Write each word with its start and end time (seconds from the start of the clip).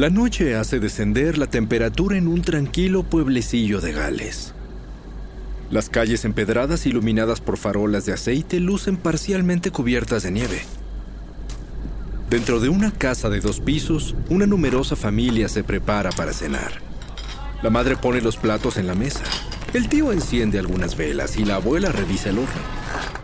La 0.00 0.08
noche 0.08 0.56
hace 0.56 0.80
descender 0.80 1.36
la 1.36 1.46
temperatura 1.46 2.16
en 2.16 2.26
un 2.26 2.40
tranquilo 2.40 3.02
pueblecillo 3.02 3.82
de 3.82 3.92
Gales. 3.92 4.54
Las 5.70 5.90
calles 5.90 6.24
empedradas 6.24 6.86
iluminadas 6.86 7.42
por 7.42 7.58
farolas 7.58 8.06
de 8.06 8.14
aceite 8.14 8.60
lucen 8.60 8.96
parcialmente 8.96 9.70
cubiertas 9.70 10.22
de 10.22 10.30
nieve. 10.30 10.62
Dentro 12.30 12.60
de 12.60 12.70
una 12.70 12.92
casa 12.92 13.28
de 13.28 13.40
dos 13.40 13.60
pisos, 13.60 14.16
una 14.30 14.46
numerosa 14.46 14.96
familia 14.96 15.50
se 15.50 15.64
prepara 15.64 16.08
para 16.12 16.32
cenar. 16.32 16.80
La 17.62 17.68
madre 17.68 17.94
pone 17.94 18.22
los 18.22 18.38
platos 18.38 18.78
en 18.78 18.86
la 18.86 18.94
mesa. 18.94 19.20
El 19.74 19.90
tío 19.90 20.12
enciende 20.12 20.58
algunas 20.58 20.96
velas 20.96 21.36
y 21.36 21.44
la 21.44 21.56
abuela 21.56 21.92
revisa 21.92 22.30
el 22.30 22.38
horno. 22.38 22.62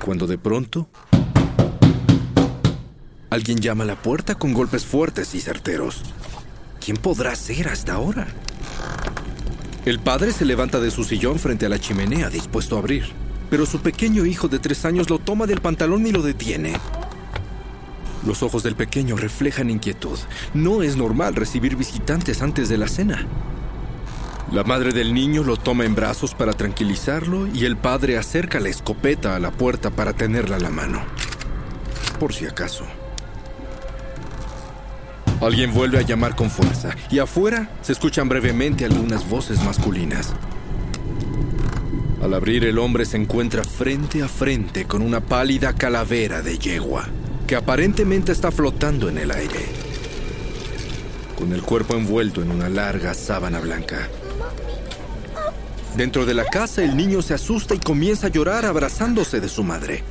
Cuando 0.04 0.26
de 0.26 0.36
pronto... 0.36 0.90
Alguien 3.30 3.60
llama 3.60 3.84
a 3.84 3.86
la 3.86 3.96
puerta 3.96 4.34
con 4.34 4.52
golpes 4.52 4.84
fuertes 4.84 5.34
y 5.34 5.40
certeros. 5.40 6.02
¿Quién 6.86 6.98
podrá 6.98 7.34
ser 7.34 7.66
hasta 7.66 7.94
ahora? 7.94 8.28
El 9.84 9.98
padre 9.98 10.30
se 10.30 10.44
levanta 10.44 10.78
de 10.78 10.92
su 10.92 11.02
sillón 11.02 11.40
frente 11.40 11.66
a 11.66 11.68
la 11.68 11.80
chimenea, 11.80 12.30
dispuesto 12.30 12.76
a 12.76 12.78
abrir. 12.78 13.06
Pero 13.50 13.66
su 13.66 13.80
pequeño 13.80 14.24
hijo 14.24 14.46
de 14.46 14.60
tres 14.60 14.84
años 14.84 15.10
lo 15.10 15.18
toma 15.18 15.48
del 15.48 15.60
pantalón 15.60 16.06
y 16.06 16.12
lo 16.12 16.22
detiene. 16.22 16.78
Los 18.24 18.44
ojos 18.44 18.62
del 18.62 18.76
pequeño 18.76 19.16
reflejan 19.16 19.68
inquietud. 19.68 20.16
No 20.54 20.84
es 20.84 20.96
normal 20.96 21.34
recibir 21.34 21.74
visitantes 21.74 22.40
antes 22.40 22.68
de 22.68 22.78
la 22.78 22.86
cena. 22.86 23.26
La 24.52 24.62
madre 24.62 24.92
del 24.92 25.12
niño 25.12 25.42
lo 25.42 25.56
toma 25.56 25.86
en 25.86 25.96
brazos 25.96 26.34
para 26.34 26.52
tranquilizarlo 26.52 27.48
y 27.48 27.64
el 27.64 27.76
padre 27.76 28.16
acerca 28.16 28.60
la 28.60 28.68
escopeta 28.68 29.34
a 29.34 29.40
la 29.40 29.50
puerta 29.50 29.90
para 29.90 30.12
tenerla 30.12 30.54
a 30.54 30.60
la 30.60 30.70
mano. 30.70 31.00
Por 32.20 32.32
si 32.32 32.46
acaso. 32.46 32.84
Alguien 35.46 35.72
vuelve 35.72 35.98
a 35.98 36.02
llamar 36.02 36.34
con 36.34 36.50
fuerza 36.50 36.96
y 37.08 37.20
afuera 37.20 37.70
se 37.80 37.92
escuchan 37.92 38.28
brevemente 38.28 38.84
algunas 38.84 39.28
voces 39.28 39.62
masculinas. 39.62 40.34
Al 42.20 42.34
abrir 42.34 42.64
el 42.64 42.80
hombre 42.80 43.04
se 43.04 43.16
encuentra 43.16 43.62
frente 43.62 44.24
a 44.24 44.28
frente 44.28 44.86
con 44.86 45.02
una 45.02 45.20
pálida 45.20 45.72
calavera 45.72 46.42
de 46.42 46.58
yegua 46.58 47.06
que 47.46 47.54
aparentemente 47.54 48.32
está 48.32 48.50
flotando 48.50 49.08
en 49.08 49.18
el 49.18 49.30
aire, 49.30 49.66
con 51.38 51.52
el 51.52 51.62
cuerpo 51.62 51.94
envuelto 51.94 52.42
en 52.42 52.50
una 52.50 52.68
larga 52.68 53.14
sábana 53.14 53.60
blanca. 53.60 54.08
Dentro 55.96 56.26
de 56.26 56.34
la 56.34 56.46
casa 56.46 56.82
el 56.82 56.96
niño 56.96 57.22
se 57.22 57.34
asusta 57.34 57.76
y 57.76 57.78
comienza 57.78 58.26
a 58.26 58.30
llorar 58.30 58.64
abrazándose 58.66 59.40
de 59.40 59.48
su 59.48 59.62
madre. 59.62 60.02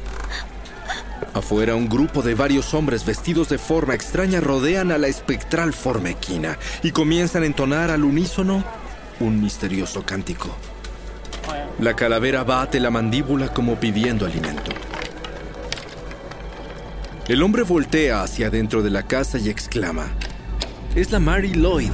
Afuera, 1.36 1.76
un 1.76 1.90
grupo 1.90 2.22
de 2.22 2.34
varios 2.34 2.74
hombres 2.74 3.06
vestidos 3.06 3.50
de 3.50 3.58
forma 3.58 3.94
extraña 3.94 4.40
rodean 4.40 4.90
a 4.94 4.98
la 4.98 5.08
espectral 5.08 5.74
forma 5.74 6.12
equina 6.12 6.58
y 6.82 6.92
comienzan 6.92 7.44
a 7.44 7.46
entonar 7.46 7.92
al 7.92 8.06
unísono 8.06 8.64
un 9.20 9.42
misterioso 9.42 10.06
cántico. 10.06 10.56
La 11.80 11.94
calavera 11.94 12.46
bate 12.46 12.80
la 12.80 12.90
mandíbula 12.90 13.54
como 13.54 13.76
pidiendo 13.76 14.26
alimento. 14.26 14.72
El 17.28 17.44
hombre 17.44 17.64
voltea 17.64 18.24
hacia 18.24 18.48
adentro 18.48 18.82
de 18.82 18.92
la 18.92 19.04
casa 19.04 19.38
y 19.38 19.50
exclama: 19.50 20.08
Es 20.96 21.12
la 21.12 21.20
Mary 21.20 21.52
Lloyd. 21.52 21.92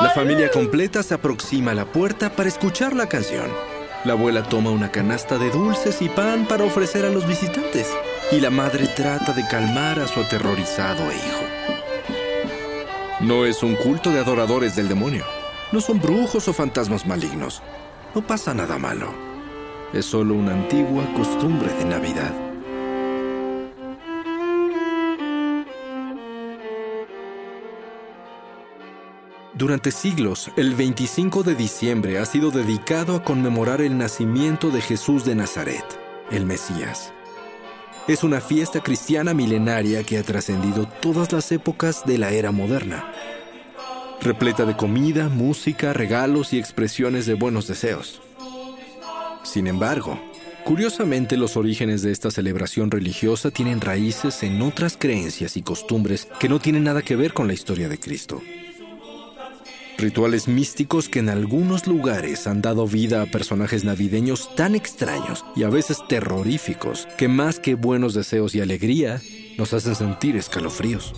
La 0.00 0.10
familia 0.14 0.50
completa 0.50 1.02
se 1.02 1.12
aproxima 1.12 1.72
a 1.72 1.74
la 1.74 1.84
puerta 1.84 2.34
para 2.34 2.48
escuchar 2.48 2.96
la 2.96 3.06
canción. 3.06 3.77
La 4.08 4.14
abuela 4.14 4.42
toma 4.42 4.70
una 4.70 4.90
canasta 4.90 5.36
de 5.36 5.50
dulces 5.50 6.00
y 6.00 6.08
pan 6.08 6.46
para 6.48 6.64
ofrecer 6.64 7.04
a 7.04 7.10
los 7.10 7.26
visitantes. 7.26 7.94
Y 8.32 8.40
la 8.40 8.48
madre 8.48 8.86
trata 8.86 9.34
de 9.34 9.46
calmar 9.46 10.00
a 10.00 10.08
su 10.08 10.18
aterrorizado 10.20 11.04
hijo. 11.12 11.42
No 13.20 13.44
es 13.44 13.62
un 13.62 13.76
culto 13.76 14.10
de 14.10 14.20
adoradores 14.20 14.74
del 14.74 14.88
demonio. 14.88 15.26
No 15.72 15.82
son 15.82 16.00
brujos 16.00 16.48
o 16.48 16.54
fantasmas 16.54 17.04
malignos. 17.04 17.62
No 18.14 18.26
pasa 18.26 18.54
nada 18.54 18.78
malo. 18.78 19.12
Es 19.92 20.06
solo 20.06 20.32
una 20.32 20.52
antigua 20.52 21.04
costumbre 21.14 21.70
de 21.74 21.84
Navidad. 21.84 22.47
Durante 29.58 29.90
siglos, 29.90 30.52
el 30.56 30.76
25 30.76 31.42
de 31.42 31.56
diciembre 31.56 32.20
ha 32.20 32.24
sido 32.24 32.52
dedicado 32.52 33.16
a 33.16 33.24
conmemorar 33.24 33.80
el 33.80 33.98
nacimiento 33.98 34.70
de 34.70 34.80
Jesús 34.80 35.24
de 35.24 35.34
Nazaret, 35.34 35.84
el 36.30 36.46
Mesías. 36.46 37.12
Es 38.06 38.22
una 38.22 38.40
fiesta 38.40 38.80
cristiana 38.80 39.34
milenaria 39.34 40.04
que 40.04 40.16
ha 40.16 40.22
trascendido 40.22 40.86
todas 40.86 41.32
las 41.32 41.50
épocas 41.50 42.06
de 42.06 42.18
la 42.18 42.30
era 42.30 42.52
moderna, 42.52 43.12
repleta 44.22 44.64
de 44.64 44.76
comida, 44.76 45.28
música, 45.28 45.92
regalos 45.92 46.52
y 46.52 46.60
expresiones 46.60 47.26
de 47.26 47.34
buenos 47.34 47.66
deseos. 47.66 48.22
Sin 49.42 49.66
embargo, 49.66 50.20
curiosamente 50.64 51.36
los 51.36 51.56
orígenes 51.56 52.02
de 52.02 52.12
esta 52.12 52.30
celebración 52.30 52.92
religiosa 52.92 53.50
tienen 53.50 53.80
raíces 53.80 54.40
en 54.44 54.62
otras 54.62 54.96
creencias 54.96 55.56
y 55.56 55.62
costumbres 55.62 56.28
que 56.38 56.48
no 56.48 56.60
tienen 56.60 56.84
nada 56.84 57.02
que 57.02 57.16
ver 57.16 57.32
con 57.32 57.48
la 57.48 57.54
historia 57.54 57.88
de 57.88 57.98
Cristo 57.98 58.40
rituales 59.98 60.46
místicos 60.46 61.08
que 61.08 61.18
en 61.18 61.28
algunos 61.28 61.88
lugares 61.88 62.46
han 62.46 62.62
dado 62.62 62.86
vida 62.86 63.20
a 63.20 63.26
personajes 63.26 63.84
navideños 63.84 64.54
tan 64.54 64.76
extraños 64.76 65.44
y 65.56 65.64
a 65.64 65.68
veces 65.68 65.98
terroríficos 66.08 67.08
que 67.18 67.26
más 67.26 67.58
que 67.58 67.74
buenos 67.74 68.14
deseos 68.14 68.54
y 68.54 68.60
alegría 68.60 69.20
nos 69.58 69.74
hacen 69.74 69.96
sentir 69.96 70.36
escalofríos. 70.36 71.12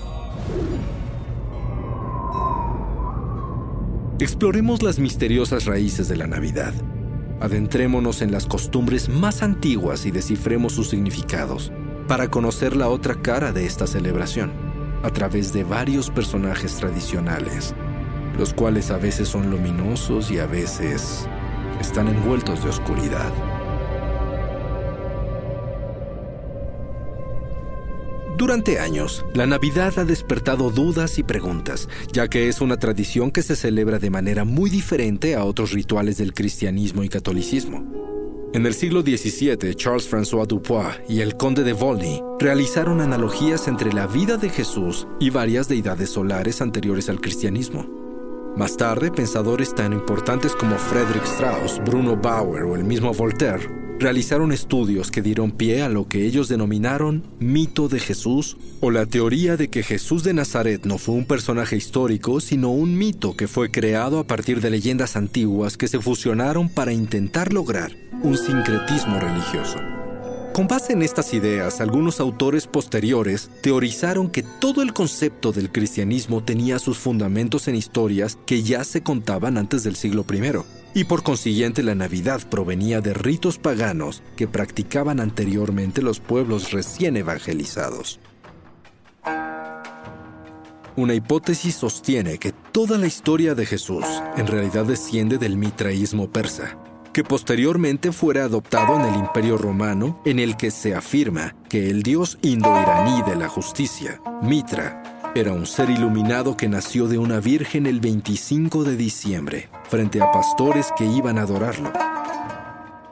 Exploremos 4.18 4.82
las 4.82 4.98
misteriosas 4.98 5.66
raíces 5.66 6.08
de 6.08 6.16
la 6.16 6.26
Navidad. 6.26 6.72
Adentrémonos 7.40 8.22
en 8.22 8.32
las 8.32 8.46
costumbres 8.46 9.08
más 9.08 9.42
antiguas 9.42 10.06
y 10.06 10.10
descifremos 10.10 10.72
sus 10.72 10.88
significados 10.88 11.70
para 12.08 12.30
conocer 12.30 12.76
la 12.76 12.88
otra 12.88 13.20
cara 13.20 13.52
de 13.52 13.66
esta 13.66 13.86
celebración 13.86 14.52
a 15.02 15.10
través 15.10 15.52
de 15.52 15.64
varios 15.64 16.10
personajes 16.10 16.76
tradicionales 16.76 17.74
los 18.40 18.54
cuales 18.54 18.90
a 18.90 18.96
veces 18.96 19.28
son 19.28 19.50
luminosos 19.50 20.30
y 20.30 20.38
a 20.38 20.46
veces 20.46 21.28
están 21.78 22.08
envueltos 22.08 22.64
de 22.64 22.70
oscuridad. 22.70 23.30
Durante 28.38 28.78
años, 28.78 29.26
la 29.34 29.46
Navidad 29.46 29.92
ha 29.98 30.04
despertado 30.04 30.70
dudas 30.70 31.18
y 31.18 31.22
preguntas, 31.22 31.86
ya 32.14 32.28
que 32.28 32.48
es 32.48 32.62
una 32.62 32.78
tradición 32.78 33.30
que 33.30 33.42
se 33.42 33.56
celebra 33.56 33.98
de 33.98 34.08
manera 34.08 34.46
muy 34.46 34.70
diferente 34.70 35.34
a 35.34 35.44
otros 35.44 35.72
rituales 35.72 36.16
del 36.16 36.32
cristianismo 36.32 37.04
y 37.04 37.10
catolicismo. 37.10 37.84
En 38.54 38.64
el 38.64 38.72
siglo 38.72 39.02
XVII, 39.02 39.74
Charles-François 39.74 40.46
Dupois 40.46 40.96
y 41.10 41.20
el 41.20 41.36
conde 41.36 41.62
de 41.62 41.74
Volney 41.74 42.22
realizaron 42.38 43.02
analogías 43.02 43.68
entre 43.68 43.92
la 43.92 44.06
vida 44.06 44.38
de 44.38 44.48
Jesús 44.48 45.06
y 45.20 45.28
varias 45.28 45.68
deidades 45.68 46.08
solares 46.08 46.62
anteriores 46.62 47.10
al 47.10 47.20
cristianismo. 47.20 48.09
Más 48.56 48.76
tarde, 48.76 49.10
pensadores 49.10 49.74
tan 49.74 49.92
importantes 49.92 50.52
como 50.52 50.76
Friedrich 50.76 51.24
Strauss, 51.24 51.80
Bruno 51.84 52.16
Bauer 52.16 52.64
o 52.64 52.76
el 52.76 52.84
mismo 52.84 53.12
Voltaire 53.12 53.80
realizaron 54.00 54.50
estudios 54.50 55.10
que 55.10 55.20
dieron 55.20 55.52
pie 55.52 55.82
a 55.82 55.90
lo 55.90 56.08
que 56.08 56.24
ellos 56.24 56.48
denominaron 56.48 57.22
mito 57.38 57.88
de 57.88 58.00
Jesús 58.00 58.56
o 58.80 58.90
la 58.90 59.04
teoría 59.04 59.58
de 59.58 59.68
que 59.68 59.82
Jesús 59.82 60.24
de 60.24 60.32
Nazaret 60.32 60.86
no 60.86 60.96
fue 60.96 61.14
un 61.14 61.26
personaje 61.26 61.76
histórico, 61.76 62.40
sino 62.40 62.70
un 62.70 62.96
mito 62.96 63.36
que 63.36 63.46
fue 63.46 63.70
creado 63.70 64.18
a 64.18 64.26
partir 64.26 64.62
de 64.62 64.70
leyendas 64.70 65.16
antiguas 65.16 65.76
que 65.76 65.86
se 65.86 66.00
fusionaron 66.00 66.70
para 66.70 66.92
intentar 66.92 67.52
lograr 67.52 67.92
un 68.22 68.38
sincretismo 68.38 69.20
religioso. 69.20 69.78
Con 70.52 70.66
base 70.66 70.94
en 70.94 71.02
estas 71.02 71.32
ideas, 71.32 71.80
algunos 71.80 72.18
autores 72.18 72.66
posteriores 72.66 73.50
teorizaron 73.62 74.28
que 74.28 74.42
todo 74.42 74.82
el 74.82 74.92
concepto 74.92 75.52
del 75.52 75.70
cristianismo 75.70 76.42
tenía 76.42 76.80
sus 76.80 76.98
fundamentos 76.98 77.68
en 77.68 77.76
historias 77.76 78.36
que 78.46 78.64
ya 78.64 78.82
se 78.82 79.02
contaban 79.02 79.56
antes 79.56 79.84
del 79.84 79.94
siglo 79.94 80.26
I, 80.28 81.00
y 81.00 81.04
por 81.04 81.22
consiguiente 81.22 81.84
la 81.84 81.94
Navidad 81.94 82.40
provenía 82.50 83.00
de 83.00 83.14
ritos 83.14 83.58
paganos 83.58 84.24
que 84.36 84.48
practicaban 84.48 85.20
anteriormente 85.20 86.02
los 86.02 86.18
pueblos 86.18 86.72
recién 86.72 87.16
evangelizados. 87.16 88.18
Una 90.96 91.14
hipótesis 91.14 91.76
sostiene 91.76 92.38
que 92.38 92.52
toda 92.52 92.98
la 92.98 93.06
historia 93.06 93.54
de 93.54 93.66
Jesús 93.66 94.04
en 94.36 94.48
realidad 94.48 94.84
desciende 94.84 95.38
del 95.38 95.56
mitraísmo 95.56 96.28
persa, 96.28 96.76
que 97.12 97.24
posteriormente 97.24 98.12
fuera 98.12 98.44
adoptado 98.44 98.96
en 98.96 99.06
el 99.12 99.18
Imperio 99.18 99.58
Romano, 99.58 100.20
en 100.24 100.38
el 100.38 100.56
que 100.56 100.70
se 100.70 100.94
afirma 100.94 101.54
que 101.68 101.90
el 101.90 102.02
dios 102.02 102.38
indo-iraní 102.42 103.22
de 103.22 103.36
la 103.36 103.48
justicia, 103.48 104.20
Mitra, 104.42 105.20
era 105.34 105.52
un 105.52 105.66
ser 105.66 105.90
iluminado 105.90 106.56
que 106.56 106.68
nació 106.68 107.06
de 107.06 107.18
una 107.18 107.38
virgen 107.38 107.86
el 107.86 108.00
25 108.00 108.82
de 108.82 108.96
diciembre, 108.96 109.70
frente 109.88 110.20
a 110.20 110.32
pastores 110.32 110.92
que 110.96 111.04
iban 111.04 111.38
a 111.38 111.42
adorarlo. 111.42 111.92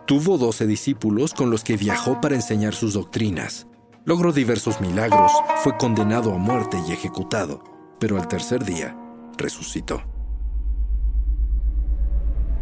Tuvo 0.05 0.39
doce 0.39 0.67
discípulos 0.67 1.33
con 1.33 1.51
los 1.51 1.63
que 1.63 1.77
viajó 1.77 2.21
para 2.21 2.35
enseñar 2.35 2.75
sus 2.75 2.95
doctrinas. 2.95 3.67
Logró 4.05 4.33
diversos 4.33 4.81
milagros, 4.81 5.31
fue 5.63 5.77
condenado 5.77 6.35
a 6.35 6.39
muerte 6.39 6.79
y 6.89 6.93
ejecutado, 6.93 7.63
pero 8.01 8.17
al 8.17 8.27
tercer 8.27 8.65
día 8.65 8.97
resucitó. 9.37 10.03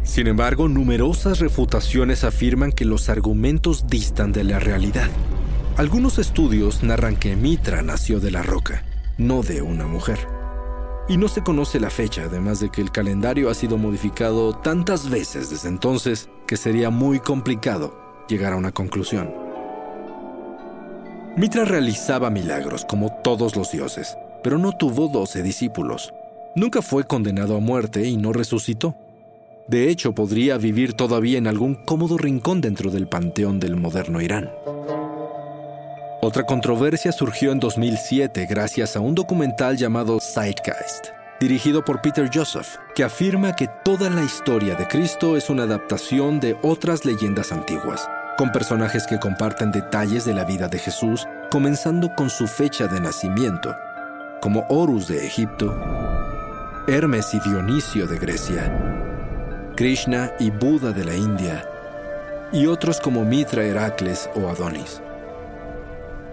Sin 0.07 0.25
embargo, 0.25 0.69
numerosas 0.69 1.39
refutaciones 1.39 2.23
afirman 2.23 2.71
que 2.71 2.85
los 2.85 3.09
argumentos 3.09 3.87
distan 3.87 4.31
de 4.31 4.45
la 4.45 4.57
realidad. 4.57 5.09
Algunos 5.75 6.17
estudios 6.17 6.81
narran 6.81 7.17
que 7.17 7.35
Mitra 7.35 7.81
nació 7.81 8.21
de 8.21 8.31
la 8.31 8.41
roca, 8.41 8.83
no 9.17 9.43
de 9.43 9.61
una 9.61 9.85
mujer. 9.85 10.17
Y 11.09 11.17
no 11.17 11.27
se 11.27 11.43
conoce 11.43 11.81
la 11.81 11.89
fecha, 11.89 12.23
además 12.23 12.61
de 12.61 12.69
que 12.69 12.81
el 12.81 12.91
calendario 12.91 13.49
ha 13.49 13.53
sido 13.53 13.77
modificado 13.77 14.55
tantas 14.55 15.09
veces 15.09 15.49
desde 15.49 15.67
entonces 15.67 16.29
que 16.47 16.55
sería 16.55 16.89
muy 16.89 17.19
complicado 17.19 18.25
llegar 18.29 18.53
a 18.53 18.57
una 18.57 18.71
conclusión. 18.71 19.29
Mitra 21.35 21.65
realizaba 21.65 22.29
milagros 22.29 22.85
como 22.85 23.11
todos 23.23 23.57
los 23.57 23.71
dioses, 23.71 24.17
pero 24.41 24.57
no 24.57 24.71
tuvo 24.71 25.09
doce 25.09 25.43
discípulos. 25.43 26.13
Nunca 26.55 26.81
fue 26.81 27.03
condenado 27.03 27.57
a 27.57 27.59
muerte 27.59 28.07
y 28.07 28.15
no 28.15 28.31
resucitó. 28.33 28.95
De 29.67 29.89
hecho, 29.89 30.13
podría 30.13 30.57
vivir 30.57 30.93
todavía 30.93 31.37
en 31.37 31.45
algún 31.45 31.75
cómodo 31.75 32.17
rincón 32.17 32.61
dentro 32.61 32.89
del 32.89 33.07
panteón 33.07 33.59
del 33.59 33.75
moderno 33.75 34.21
Irán. 34.21 34.49
Otra 36.21 36.45
controversia 36.45 37.11
surgió 37.11 37.51
en 37.51 37.59
2007 37.59 38.47
gracias 38.49 38.95
a 38.95 39.01
un 39.01 39.13
documental 39.13 39.77
llamado 39.77 40.19
Zeitgeist, 40.19 41.07
dirigido 41.41 41.83
por 41.83 42.01
Peter 42.01 42.29
Joseph, 42.33 42.77
que 42.95 43.03
afirma 43.03 43.55
que 43.55 43.69
toda 43.83 44.09
la 44.09 44.23
historia 44.23 44.75
de 44.75 44.87
Cristo 44.87 45.35
es 45.35 45.49
una 45.49 45.63
adaptación 45.63 46.39
de 46.39 46.57
otras 46.63 47.03
leyendas 47.03 47.51
antiguas, 47.51 48.09
con 48.37 48.51
personajes 48.51 49.05
que 49.05 49.19
comparten 49.19 49.71
detalles 49.71 50.23
de 50.23 50.33
la 50.33 50.45
vida 50.45 50.69
de 50.69 50.79
Jesús, 50.79 51.27
comenzando 51.51 52.15
con 52.15 52.29
su 52.29 52.47
fecha 52.47 52.87
de 52.87 53.01
nacimiento, 53.01 53.75
como 54.41 54.65
Horus 54.69 55.07
de 55.09 55.25
Egipto, 55.25 55.77
Hermes 56.87 57.33
y 57.33 57.39
Dionisio 57.41 58.07
de 58.07 58.17
Grecia, 58.17 59.16
Krishna 59.77 60.31
y 60.39 60.49
Buda 60.49 60.91
de 60.91 61.05
la 61.05 61.15
India, 61.15 61.63
y 62.51 62.65
otros 62.65 62.99
como 62.99 63.23
Mitra 63.23 63.63
Heracles 63.63 64.27
o 64.33 64.47
Adonis. 64.47 65.03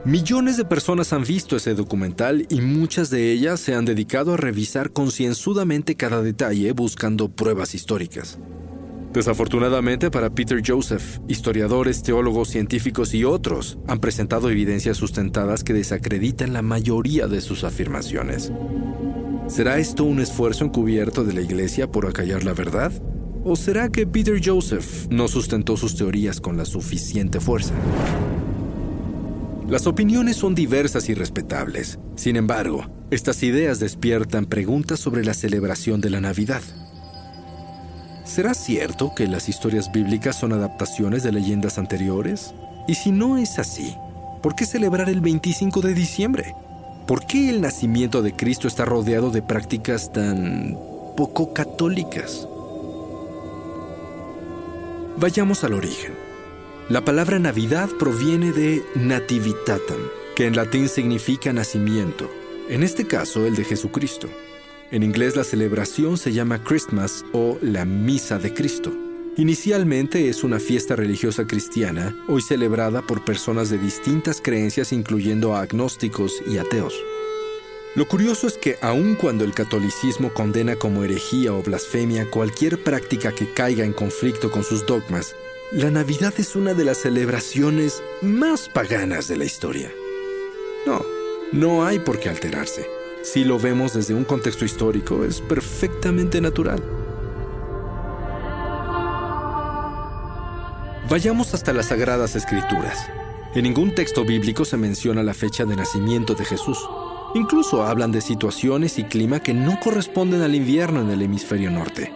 Millones 0.06 0.56
de 0.56 0.64
personas 0.64 1.12
han 1.12 1.24
visto 1.24 1.54
ese 1.54 1.74
documental 1.74 2.46
y 2.48 2.62
muchas 2.62 3.10
de 3.10 3.32
ellas 3.32 3.60
se 3.60 3.74
han 3.74 3.84
dedicado 3.84 4.32
a 4.32 4.38
revisar 4.38 4.92
concienzudamente 4.92 5.94
cada 5.94 6.22
detalle 6.22 6.72
buscando 6.72 7.28
pruebas 7.28 7.74
históricas. 7.74 8.38
Desafortunadamente 9.12 10.10
para 10.10 10.30
Peter 10.30 10.62
Joseph, 10.66 11.18
historiadores, 11.28 12.02
teólogos, 12.02 12.48
científicos 12.48 13.12
y 13.12 13.24
otros 13.24 13.76
han 13.86 14.00
presentado 14.00 14.48
evidencias 14.48 14.96
sustentadas 14.96 15.62
que 15.64 15.74
desacreditan 15.74 16.54
la 16.54 16.62
mayoría 16.62 17.26
de 17.26 17.42
sus 17.42 17.62
afirmaciones. 17.62 18.50
¿Será 19.48 19.76
esto 19.76 20.04
un 20.04 20.20
esfuerzo 20.20 20.64
encubierto 20.64 21.24
de 21.24 21.34
la 21.34 21.42
Iglesia 21.42 21.92
por 21.92 22.06
acallar 22.06 22.42
la 22.42 22.54
verdad? 22.54 22.90
¿O 23.46 23.56
será 23.56 23.90
que 23.90 24.06
Peter 24.06 24.40
Joseph 24.42 25.06
no 25.10 25.28
sustentó 25.28 25.76
sus 25.76 25.96
teorías 25.96 26.40
con 26.40 26.56
la 26.56 26.64
suficiente 26.64 27.40
fuerza? 27.40 27.74
Las 29.68 29.86
opiniones 29.86 30.36
son 30.36 30.54
diversas 30.54 31.10
y 31.10 31.14
respetables. 31.14 31.98
Sin 32.16 32.36
embargo, 32.36 32.86
estas 33.10 33.42
ideas 33.42 33.80
despiertan 33.80 34.46
preguntas 34.46 34.98
sobre 34.98 35.26
la 35.26 35.34
celebración 35.34 36.00
de 36.00 36.08
la 36.08 36.22
Navidad. 36.22 36.62
¿Será 38.24 38.54
cierto 38.54 39.12
que 39.14 39.28
las 39.28 39.50
historias 39.50 39.92
bíblicas 39.92 40.36
son 40.36 40.54
adaptaciones 40.54 41.22
de 41.22 41.32
leyendas 41.32 41.76
anteriores? 41.76 42.54
Y 42.88 42.94
si 42.94 43.12
no 43.12 43.36
es 43.36 43.58
así, 43.58 43.94
¿por 44.42 44.54
qué 44.54 44.64
celebrar 44.64 45.10
el 45.10 45.20
25 45.20 45.82
de 45.82 45.92
diciembre? 45.92 46.54
¿Por 47.06 47.26
qué 47.26 47.50
el 47.50 47.60
nacimiento 47.60 48.22
de 48.22 48.32
Cristo 48.32 48.68
está 48.68 48.86
rodeado 48.86 49.30
de 49.30 49.42
prácticas 49.42 50.10
tan 50.14 50.78
poco 51.14 51.52
católicas? 51.52 52.48
Vayamos 55.16 55.62
al 55.62 55.74
origen. 55.74 56.12
La 56.88 57.04
palabra 57.04 57.38
Navidad 57.38 57.88
proviene 58.00 58.50
de 58.50 58.82
nativitatem, 58.96 60.00
que 60.34 60.46
en 60.46 60.56
latín 60.56 60.88
significa 60.88 61.52
nacimiento, 61.52 62.28
en 62.68 62.82
este 62.82 63.06
caso 63.06 63.46
el 63.46 63.54
de 63.54 63.62
Jesucristo. 63.62 64.28
En 64.90 65.04
inglés 65.04 65.36
la 65.36 65.44
celebración 65.44 66.18
se 66.18 66.32
llama 66.32 66.64
Christmas 66.64 67.24
o 67.32 67.58
la 67.62 67.84
Misa 67.84 68.38
de 68.38 68.52
Cristo. 68.52 68.92
Inicialmente 69.36 70.28
es 70.28 70.42
una 70.42 70.58
fiesta 70.58 70.96
religiosa 70.96 71.46
cristiana, 71.46 72.16
hoy 72.26 72.42
celebrada 72.42 73.00
por 73.00 73.24
personas 73.24 73.70
de 73.70 73.78
distintas 73.78 74.40
creencias 74.40 74.92
incluyendo 74.92 75.54
agnósticos 75.54 76.42
y 76.44 76.58
ateos. 76.58 76.92
Lo 77.94 78.08
curioso 78.08 78.48
es 78.48 78.58
que 78.58 78.76
aun 78.80 79.14
cuando 79.14 79.44
el 79.44 79.54
catolicismo 79.54 80.34
condena 80.34 80.74
como 80.74 81.04
herejía 81.04 81.52
o 81.52 81.62
blasfemia 81.62 82.28
cualquier 82.28 82.82
práctica 82.82 83.30
que 83.30 83.52
caiga 83.52 83.84
en 83.84 83.92
conflicto 83.92 84.50
con 84.50 84.64
sus 84.64 84.84
dogmas, 84.84 85.36
la 85.70 85.92
Navidad 85.92 86.34
es 86.38 86.56
una 86.56 86.74
de 86.74 86.84
las 86.84 86.98
celebraciones 86.98 88.02
más 88.20 88.68
paganas 88.68 89.28
de 89.28 89.36
la 89.36 89.44
historia. 89.44 89.92
No, 90.84 91.04
no 91.52 91.86
hay 91.86 92.00
por 92.00 92.18
qué 92.18 92.30
alterarse. 92.30 92.84
Si 93.22 93.44
lo 93.44 93.60
vemos 93.60 93.94
desde 93.94 94.12
un 94.12 94.24
contexto 94.24 94.64
histórico, 94.64 95.24
es 95.24 95.40
perfectamente 95.40 96.40
natural. 96.40 96.82
Vayamos 101.08 101.54
hasta 101.54 101.72
las 101.72 101.86
Sagradas 101.86 102.34
Escrituras. 102.34 103.08
En 103.54 103.62
ningún 103.62 103.94
texto 103.94 104.24
bíblico 104.24 104.64
se 104.64 104.76
menciona 104.76 105.22
la 105.22 105.32
fecha 105.32 105.64
de 105.64 105.76
nacimiento 105.76 106.34
de 106.34 106.44
Jesús. 106.44 106.78
Incluso 107.34 107.82
hablan 107.82 108.12
de 108.12 108.20
situaciones 108.20 108.96
y 109.00 109.04
clima 109.04 109.40
que 109.40 109.52
no 109.52 109.80
corresponden 109.80 110.42
al 110.42 110.54
invierno 110.54 111.00
en 111.00 111.10
el 111.10 111.20
hemisferio 111.20 111.68
norte, 111.68 112.12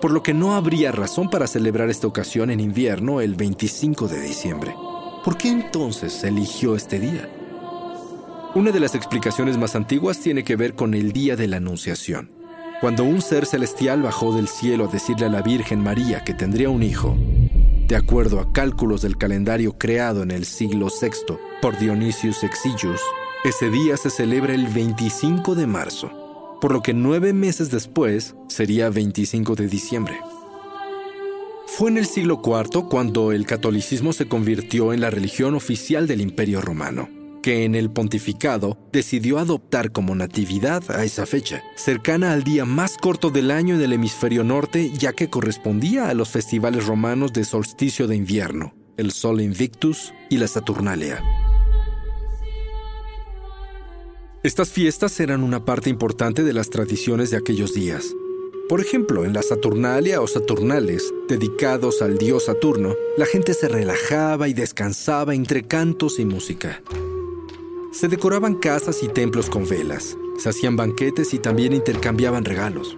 por 0.00 0.10
lo 0.10 0.22
que 0.22 0.32
no 0.32 0.54
habría 0.54 0.90
razón 0.92 1.28
para 1.28 1.46
celebrar 1.46 1.90
esta 1.90 2.06
ocasión 2.06 2.50
en 2.50 2.58
invierno 2.58 3.20
el 3.20 3.34
25 3.34 4.08
de 4.08 4.20
diciembre. 4.22 4.74
¿Por 5.22 5.36
qué 5.36 5.48
entonces 5.48 6.14
se 6.14 6.28
eligió 6.28 6.74
este 6.74 6.98
día? 6.98 7.28
Una 8.54 8.70
de 8.70 8.80
las 8.80 8.94
explicaciones 8.94 9.58
más 9.58 9.76
antiguas 9.76 10.18
tiene 10.20 10.42
que 10.42 10.56
ver 10.56 10.74
con 10.74 10.94
el 10.94 11.12
día 11.12 11.36
de 11.36 11.48
la 11.48 11.58
Anunciación, 11.58 12.30
cuando 12.80 13.04
un 13.04 13.20
ser 13.20 13.44
celestial 13.44 14.00
bajó 14.00 14.34
del 14.34 14.48
cielo 14.48 14.86
a 14.86 14.92
decirle 14.92 15.26
a 15.26 15.30
la 15.30 15.42
Virgen 15.42 15.80
María 15.80 16.24
que 16.24 16.32
tendría 16.32 16.70
un 16.70 16.82
hijo, 16.82 17.14
de 17.88 17.96
acuerdo 17.96 18.40
a 18.40 18.50
cálculos 18.52 19.02
del 19.02 19.18
calendario 19.18 19.76
creado 19.76 20.22
en 20.22 20.30
el 20.30 20.46
siglo 20.46 20.88
VI 20.88 21.36
por 21.60 21.78
Dionysius 21.78 22.42
Exiguus, 22.42 23.02
ese 23.44 23.70
día 23.70 23.96
se 23.96 24.08
celebra 24.08 24.54
el 24.54 24.68
25 24.68 25.56
de 25.56 25.66
marzo, 25.66 26.58
por 26.60 26.72
lo 26.72 26.80
que 26.80 26.94
nueve 26.94 27.32
meses 27.32 27.72
después 27.72 28.36
sería 28.48 28.88
25 28.88 29.56
de 29.56 29.66
diciembre. 29.66 30.20
Fue 31.66 31.90
en 31.90 31.98
el 31.98 32.06
siglo 32.06 32.40
IV 32.44 32.88
cuando 32.88 33.32
el 33.32 33.44
catolicismo 33.44 34.12
se 34.12 34.28
convirtió 34.28 34.92
en 34.92 35.00
la 35.00 35.10
religión 35.10 35.56
oficial 35.56 36.06
del 36.06 36.20
Imperio 36.20 36.60
Romano, 36.60 37.08
que 37.42 37.64
en 37.64 37.74
el 37.74 37.90
pontificado 37.90 38.78
decidió 38.92 39.40
adoptar 39.40 39.90
como 39.90 40.14
natividad 40.14 40.88
a 40.92 41.02
esa 41.02 41.26
fecha, 41.26 41.64
cercana 41.74 42.32
al 42.32 42.44
día 42.44 42.64
más 42.64 42.96
corto 42.96 43.30
del 43.30 43.50
año 43.50 43.74
en 43.74 43.80
el 43.80 43.92
hemisferio 43.92 44.44
norte, 44.44 44.92
ya 44.96 45.14
que 45.14 45.30
correspondía 45.30 46.08
a 46.08 46.14
los 46.14 46.28
festivales 46.28 46.86
romanos 46.86 47.32
de 47.32 47.44
solsticio 47.44 48.06
de 48.06 48.14
invierno, 48.14 48.72
el 48.96 49.10
Sol 49.10 49.40
Invictus 49.40 50.14
y 50.30 50.36
la 50.36 50.46
Saturnalia. 50.46 51.24
Estas 54.42 54.72
fiestas 54.72 55.20
eran 55.20 55.44
una 55.44 55.64
parte 55.64 55.88
importante 55.88 56.42
de 56.42 56.52
las 56.52 56.68
tradiciones 56.68 57.30
de 57.30 57.36
aquellos 57.36 57.74
días. 57.74 58.16
Por 58.68 58.80
ejemplo, 58.80 59.24
en 59.24 59.34
la 59.34 59.42
Saturnalia 59.42 60.20
o 60.20 60.26
Saturnales, 60.26 61.14
dedicados 61.28 62.02
al 62.02 62.18
dios 62.18 62.46
Saturno, 62.46 62.96
la 63.16 63.26
gente 63.26 63.54
se 63.54 63.68
relajaba 63.68 64.48
y 64.48 64.52
descansaba 64.52 65.36
entre 65.36 65.62
cantos 65.68 66.18
y 66.18 66.24
música. 66.24 66.82
Se 67.92 68.08
decoraban 68.08 68.56
casas 68.56 69.04
y 69.04 69.08
templos 69.08 69.48
con 69.48 69.68
velas, 69.68 70.16
se 70.38 70.48
hacían 70.48 70.74
banquetes 70.74 71.34
y 71.34 71.38
también 71.38 71.72
intercambiaban 71.72 72.44
regalos. 72.44 72.96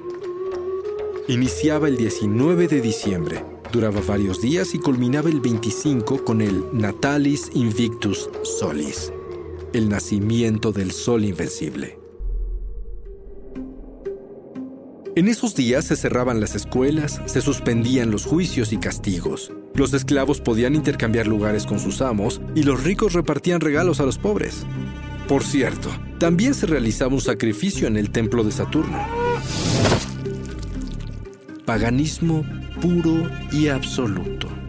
Iniciaba 1.28 1.88
el 1.88 1.98
19 1.98 2.68
de 2.68 2.80
diciembre, 2.80 3.44
duraba 3.70 4.00
varios 4.00 4.40
días 4.40 4.74
y 4.74 4.78
culminaba 4.78 5.28
el 5.28 5.42
25 5.42 6.24
con 6.24 6.40
el 6.40 6.64
Natalis 6.72 7.50
Invictus 7.52 8.30
Solis, 8.44 9.12
el 9.75 9.88
nacimiento 9.88 10.73
del 10.73 10.93
sol 10.93 11.25
invencible. 11.25 11.99
En 15.16 15.28
esos 15.28 15.54
días 15.54 15.85
se 15.85 15.97
cerraban 15.97 16.40
las 16.40 16.54
escuelas, 16.57 17.21
se 17.26 17.40
suspendían 17.40 18.11
los 18.11 18.25
juicios 18.25 18.73
y 18.73 18.78
castigos. 18.78 19.52
Los 19.75 19.93
esclavos 19.95 20.40
podían 20.40 20.75
intercambiar 20.75 21.26
lugares 21.26 21.66
con 21.66 21.78
sus 21.78 22.02
amos 22.02 22.40
y 22.54 22.64
los 22.64 22.83
ricos 22.83 23.12
repartían 23.12 23.61
regalos 23.61 24.00
a 24.00 24.04
los 24.04 24.19
pobres. 24.19 24.66
Por 25.28 25.45
cierto, 25.45 25.88
también 26.19 26.54
se 26.54 26.66
realizaba 26.66 27.14
un 27.14 27.21
sacrificio 27.21 27.87
en 27.87 27.97
el 27.97 28.11
templo 28.11 28.43
de 28.43 28.52
Saturno. 28.52 28.99
Paganismo 31.64 32.45
puro 32.81 33.31
y 33.52 33.69
absoluto. 33.69 34.63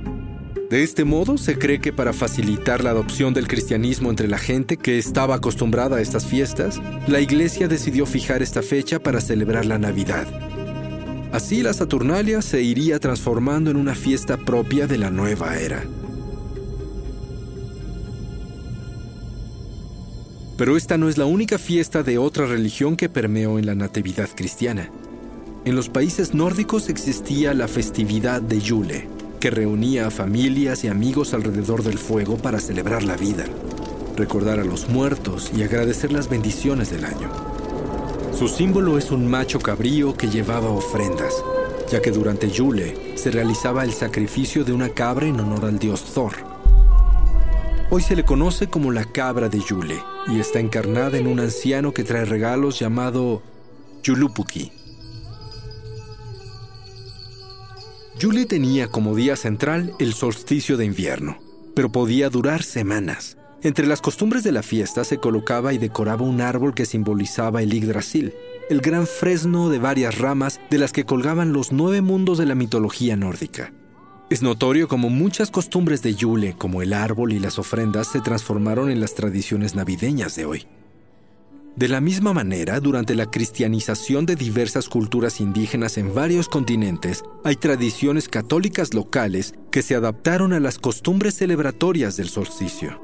De 0.70 0.82
este 0.82 1.04
modo, 1.04 1.38
se 1.38 1.60
cree 1.60 1.80
que 1.80 1.94
para 1.94 2.12
facilitar 2.12 2.84
la 2.84 2.90
adopción 2.90 3.36
del 3.36 3.48
cristianismo 3.48 4.10
entre 4.10 4.28
la 4.28 4.40
gente 4.40 4.78
que 4.78 4.98
estaba 4.98 5.36
acostumbrada 5.36 5.98
a 5.98 6.02
estas 6.02 6.26
fiestas, 6.26 6.82
la 7.08 7.20
iglesia 7.20 7.68
decidió 7.68 8.08
fijar 8.08 8.42
esta 8.42 8.64
fecha 8.64 8.98
para 9.00 9.22
celebrar 9.22 9.68
la 9.68 9.78
Navidad. 9.78 10.26
Así 11.32 11.62
la 11.62 11.74
Saturnalia 11.74 12.42
se 12.42 12.64
iría 12.64 12.98
transformando 12.98 13.70
en 13.70 13.78
una 13.78 13.94
fiesta 13.94 14.38
propia 14.38 14.88
de 14.88 14.98
la 14.98 15.12
nueva 15.12 15.56
era. 15.60 15.84
Pero 20.58 20.78
esta 20.78 20.98
no 20.98 21.10
es 21.10 21.18
la 21.18 21.26
única 21.26 21.60
fiesta 21.60 22.02
de 22.02 22.18
otra 22.18 22.48
religión 22.48 22.96
que 22.96 23.10
permeó 23.10 23.60
en 23.60 23.68
la 23.68 23.76
Natividad 23.76 24.30
cristiana. 24.34 24.90
En 25.66 25.76
los 25.76 25.90
países 25.90 26.34
nórdicos 26.34 26.90
existía 26.90 27.54
la 27.54 27.68
festividad 27.68 28.42
de 28.42 28.62
Yule, 28.62 29.15
que 29.40 29.52
reunía 29.52 30.08
a 30.08 30.12
familias 30.12 30.84
y 30.84 30.88
amigos 30.88 31.34
alrededor 31.34 31.84
del 31.84 31.98
fuego 31.98 32.38
para 32.38 32.60
celebrar 32.60 33.04
la 33.04 33.16
vida, 33.16 33.46
recordar 34.16 34.60
a 34.60 34.66
los 34.66 34.90
muertos 34.90 35.52
y 35.56 35.64
agradecer 35.64 36.12
las 36.12 36.30
bendiciones 36.30 36.92
del 36.92 37.06
año. 37.06 37.30
Su 38.38 38.48
símbolo 38.48 38.98
es 38.98 39.12
un 39.12 39.28
macho 39.28 39.60
cabrío 39.60 40.16
que 40.16 40.28
llevaba 40.28 40.70
ofrendas, 40.70 41.34
ya 41.90 42.02
que 42.02 42.12
durante 42.12 42.50
Yule 42.50 43.16
se 43.16 43.32
realizaba 43.32 43.84
el 43.84 43.94
sacrificio 43.94 44.64
de 44.66 44.74
una 44.74 44.90
cabra 44.90 45.28
en 45.28 45.40
honor 45.40 45.66
al 45.66 45.80
dios 45.80 46.04
Thor. 46.14 46.34
Hoy 47.90 48.02
se 48.02 48.16
le 48.16 48.26
conoce 48.26 48.68
como 48.68 48.92
la 48.92 49.06
cabra 49.06 49.48
de 49.48 49.60
Yule 49.60 50.00
y 50.28 50.40
está 50.40 50.60
encarnada 50.60 51.18
en 51.18 51.28
un 51.28 51.40
anciano 51.40 51.94
que 51.94 52.04
trae 52.04 52.26
regalos 52.26 52.80
llamado 52.80 53.42
Yulupuki. 54.04 54.85
Yule 58.18 58.46
tenía 58.46 58.88
como 58.88 59.14
día 59.14 59.36
central 59.36 59.94
el 60.00 60.14
solsticio 60.14 60.78
de 60.78 60.86
invierno, 60.86 61.38
pero 61.76 61.92
podía 61.92 62.30
durar 62.30 62.64
semanas. 62.64 63.38
Entre 63.62 63.86
las 63.88 64.00
costumbres 64.00 64.42
de 64.44 64.54
la 64.54 64.64
fiesta 64.64 65.04
se 65.04 65.18
colocaba 65.18 65.74
y 65.74 65.78
decoraba 65.78 66.24
un 66.24 66.40
árbol 66.40 66.74
que 66.74 66.86
simbolizaba 66.86 67.62
el 67.62 67.72
Yggdrasil, 67.72 68.34
el 68.70 68.80
gran 68.80 69.06
fresno 69.06 69.70
de 69.70 69.80
varias 69.80 70.18
ramas 70.18 70.62
de 70.70 70.78
las 70.78 70.94
que 70.94 71.04
colgaban 71.04 71.52
los 71.52 71.74
nueve 71.74 72.00
mundos 72.00 72.38
de 72.38 72.46
la 72.46 72.56
mitología 72.56 73.18
nórdica. 73.18 73.74
Es 74.30 74.42
notorio 74.42 74.88
como 74.88 75.10
muchas 75.10 75.52
costumbres 75.52 76.02
de 76.02 76.16
Yule, 76.16 76.56
como 76.58 76.82
el 76.82 76.94
árbol 76.94 77.34
y 77.34 77.40
las 77.40 77.60
ofrendas, 77.60 78.08
se 78.08 78.22
transformaron 78.22 78.90
en 78.90 79.02
las 79.02 79.14
tradiciones 79.14 79.76
navideñas 79.76 80.38
de 80.38 80.46
hoy. 80.46 80.68
De 81.76 81.90
la 81.90 82.00
misma 82.00 82.32
manera, 82.32 82.80
durante 82.80 83.16
la 83.16 83.30
cristianización 83.30 84.26
de 84.26 84.38
diversas 84.38 84.88
culturas 84.88 85.42
indígenas 85.42 85.98
en 85.98 86.16
varios 86.16 86.48
continentes, 86.48 87.22
hay 87.44 87.58
tradiciones 87.58 88.30
católicas 88.30 88.94
locales 88.94 89.54
que 89.72 89.82
se 89.82 89.94
adaptaron 89.94 90.54
a 90.54 90.62
las 90.62 90.80
costumbres 90.80 91.36
celebratorias 91.36 92.16
del 92.16 92.30
solsticio. 92.30 92.98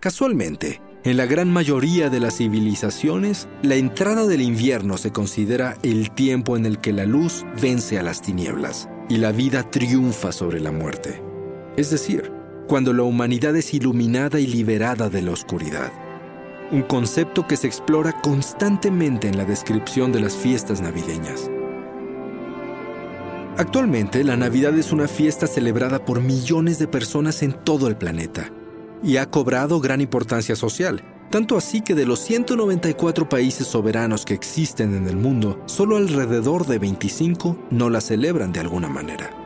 Casualmente, 0.00 0.82
en 1.04 1.16
la 1.16 1.26
gran 1.26 1.52
mayoría 1.52 2.10
de 2.10 2.18
las 2.18 2.38
civilizaciones, 2.38 3.46
la 3.62 3.76
entrada 3.76 4.26
del 4.26 4.42
invierno 4.42 4.98
se 4.98 5.12
considera 5.12 5.78
el 5.84 6.10
tiempo 6.10 6.56
en 6.56 6.66
el 6.66 6.80
que 6.80 6.92
la 6.92 7.06
luz 7.06 7.44
vence 7.60 8.00
a 8.00 8.02
las 8.02 8.20
tinieblas 8.20 8.88
y 9.08 9.18
la 9.18 9.30
vida 9.30 9.62
triunfa 9.70 10.32
sobre 10.32 10.58
la 10.58 10.72
muerte. 10.72 11.22
Es 11.76 11.90
decir, 11.90 12.41
cuando 12.66 12.92
la 12.92 13.02
humanidad 13.02 13.56
es 13.56 13.74
iluminada 13.74 14.40
y 14.40 14.46
liberada 14.46 15.08
de 15.08 15.22
la 15.22 15.32
oscuridad. 15.32 15.92
Un 16.70 16.82
concepto 16.82 17.46
que 17.46 17.56
se 17.56 17.66
explora 17.66 18.20
constantemente 18.22 19.28
en 19.28 19.36
la 19.36 19.44
descripción 19.44 20.12
de 20.12 20.20
las 20.20 20.34
fiestas 20.34 20.80
navideñas. 20.80 21.50
Actualmente, 23.58 24.24
la 24.24 24.36
Navidad 24.36 24.76
es 24.78 24.92
una 24.92 25.06
fiesta 25.06 25.46
celebrada 25.46 26.04
por 26.04 26.22
millones 26.22 26.78
de 26.78 26.88
personas 26.88 27.42
en 27.42 27.52
todo 27.52 27.86
el 27.88 27.96
planeta 27.96 28.50
y 29.02 29.18
ha 29.18 29.26
cobrado 29.26 29.80
gran 29.80 30.00
importancia 30.00 30.56
social, 30.56 31.02
tanto 31.30 31.58
así 31.58 31.82
que 31.82 31.94
de 31.94 32.06
los 32.06 32.20
194 32.20 33.28
países 33.28 33.66
soberanos 33.66 34.24
que 34.24 34.34
existen 34.34 34.94
en 34.94 35.06
el 35.06 35.16
mundo, 35.16 35.62
solo 35.66 35.96
alrededor 35.96 36.66
de 36.66 36.78
25 36.78 37.66
no 37.70 37.90
la 37.90 38.00
celebran 38.00 38.52
de 38.52 38.60
alguna 38.60 38.88
manera. 38.88 39.41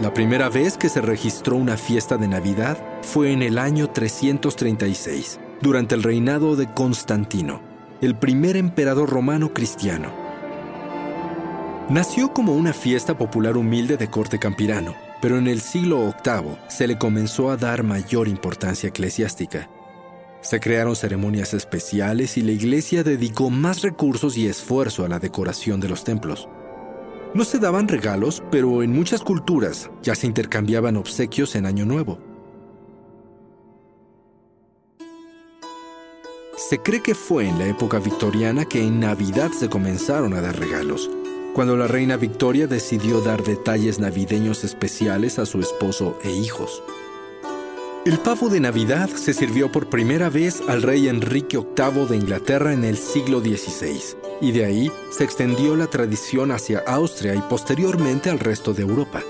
La 0.00 0.14
primera 0.14 0.48
vez 0.48 0.78
que 0.78 0.88
se 0.88 1.00
registró 1.00 1.56
una 1.56 1.76
fiesta 1.76 2.16
de 2.16 2.28
Navidad 2.28 2.78
fue 3.02 3.32
en 3.32 3.42
el 3.42 3.58
año 3.58 3.90
336, 3.90 5.40
durante 5.60 5.96
el 5.96 6.04
reinado 6.04 6.54
de 6.54 6.72
Constantino, 6.72 7.60
el 8.00 8.16
primer 8.16 8.56
emperador 8.56 9.10
romano 9.10 9.52
cristiano. 9.52 10.12
Nació 11.88 12.32
como 12.32 12.54
una 12.54 12.72
fiesta 12.72 13.18
popular 13.18 13.56
humilde 13.56 13.96
de 13.96 14.08
corte 14.08 14.38
campirano, 14.38 14.94
pero 15.20 15.36
en 15.36 15.48
el 15.48 15.60
siglo 15.60 16.14
VIII 16.24 16.58
se 16.68 16.86
le 16.86 16.96
comenzó 16.96 17.50
a 17.50 17.56
dar 17.56 17.82
mayor 17.82 18.28
importancia 18.28 18.90
eclesiástica. 18.90 19.68
Se 20.42 20.60
crearon 20.60 20.94
ceremonias 20.94 21.54
especiales 21.54 22.38
y 22.38 22.42
la 22.42 22.52
iglesia 22.52 23.02
dedicó 23.02 23.50
más 23.50 23.82
recursos 23.82 24.36
y 24.36 24.46
esfuerzo 24.46 25.04
a 25.04 25.08
la 25.08 25.18
decoración 25.18 25.80
de 25.80 25.88
los 25.88 26.04
templos. 26.04 26.48
No 27.38 27.44
se 27.44 27.60
daban 27.60 27.86
regalos, 27.86 28.42
pero 28.50 28.82
en 28.82 28.90
muchas 28.90 29.22
culturas 29.22 29.92
ya 30.02 30.16
se 30.16 30.26
intercambiaban 30.26 30.96
obsequios 30.96 31.54
en 31.54 31.66
Año 31.66 31.86
Nuevo. 31.86 32.18
Se 36.56 36.80
cree 36.80 37.00
que 37.00 37.14
fue 37.14 37.46
en 37.46 37.56
la 37.60 37.68
época 37.68 38.00
victoriana 38.00 38.64
que 38.64 38.82
en 38.82 38.98
Navidad 38.98 39.52
se 39.52 39.68
comenzaron 39.68 40.34
a 40.34 40.40
dar 40.40 40.58
regalos, 40.58 41.08
cuando 41.54 41.76
la 41.76 41.86
reina 41.86 42.16
Victoria 42.16 42.66
decidió 42.66 43.20
dar 43.20 43.44
detalles 43.44 44.00
navideños 44.00 44.64
especiales 44.64 45.38
a 45.38 45.46
su 45.46 45.60
esposo 45.60 46.18
e 46.24 46.32
hijos. 46.32 46.82
El 48.04 48.18
pavo 48.18 48.48
de 48.48 48.58
Navidad 48.58 49.10
se 49.10 49.32
sirvió 49.32 49.70
por 49.70 49.88
primera 49.88 50.28
vez 50.28 50.60
al 50.66 50.82
rey 50.82 51.06
Enrique 51.06 51.56
VIII 51.56 52.06
de 52.06 52.16
Inglaterra 52.16 52.72
en 52.72 52.82
el 52.82 52.96
siglo 52.96 53.38
XVI, 53.38 54.16
y 54.40 54.52
de 54.52 54.64
ahí 54.64 54.92
se 55.10 55.24
extendió 55.24 55.76
la 55.76 55.86
tradición 55.86 56.50
hacia 56.52 56.80
Austria 56.86 57.34
y 57.34 57.40
posteriormente 57.40 58.30
al 58.30 58.38
resto 58.38 58.72
de 58.74 58.82
Europa. 58.82 59.22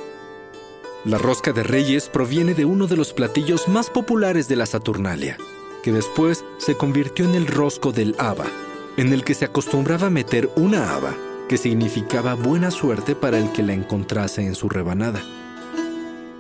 La 1.05 1.19
rosca 1.19 1.53
de 1.53 1.63
reyes 1.63 2.09
proviene 2.09 2.55
de 2.55 2.65
uno 2.65 2.87
de 2.87 2.97
los 2.97 3.13
platillos 3.13 3.69
más 3.69 3.89
populares 3.89 4.49
de 4.49 4.57
la 4.57 4.67
Saturnalia, 4.67 5.37
que 5.83 5.93
después 5.93 6.45
se 6.59 6.77
convirtió 6.77 7.25
en 7.25 7.35
el 7.35 7.47
rosco 7.47 7.93
del 7.93 8.15
haba, 8.19 8.47
en 8.97 9.13
el 9.13 9.25
que 9.25 9.35
se 9.35 9.45
acostumbraba 9.45 10.11
meter 10.11 10.51
una 10.57 10.95
haba, 10.95 11.15
que 11.49 11.57
significaba 11.57 12.35
buena 12.35 12.71
suerte 12.71 13.15
para 13.15 13.39
el 13.39 13.53
que 13.53 13.63
la 13.63 13.73
encontrase 13.73 14.45
en 14.45 14.55
su 14.55 14.69
rebanada. 14.69 15.23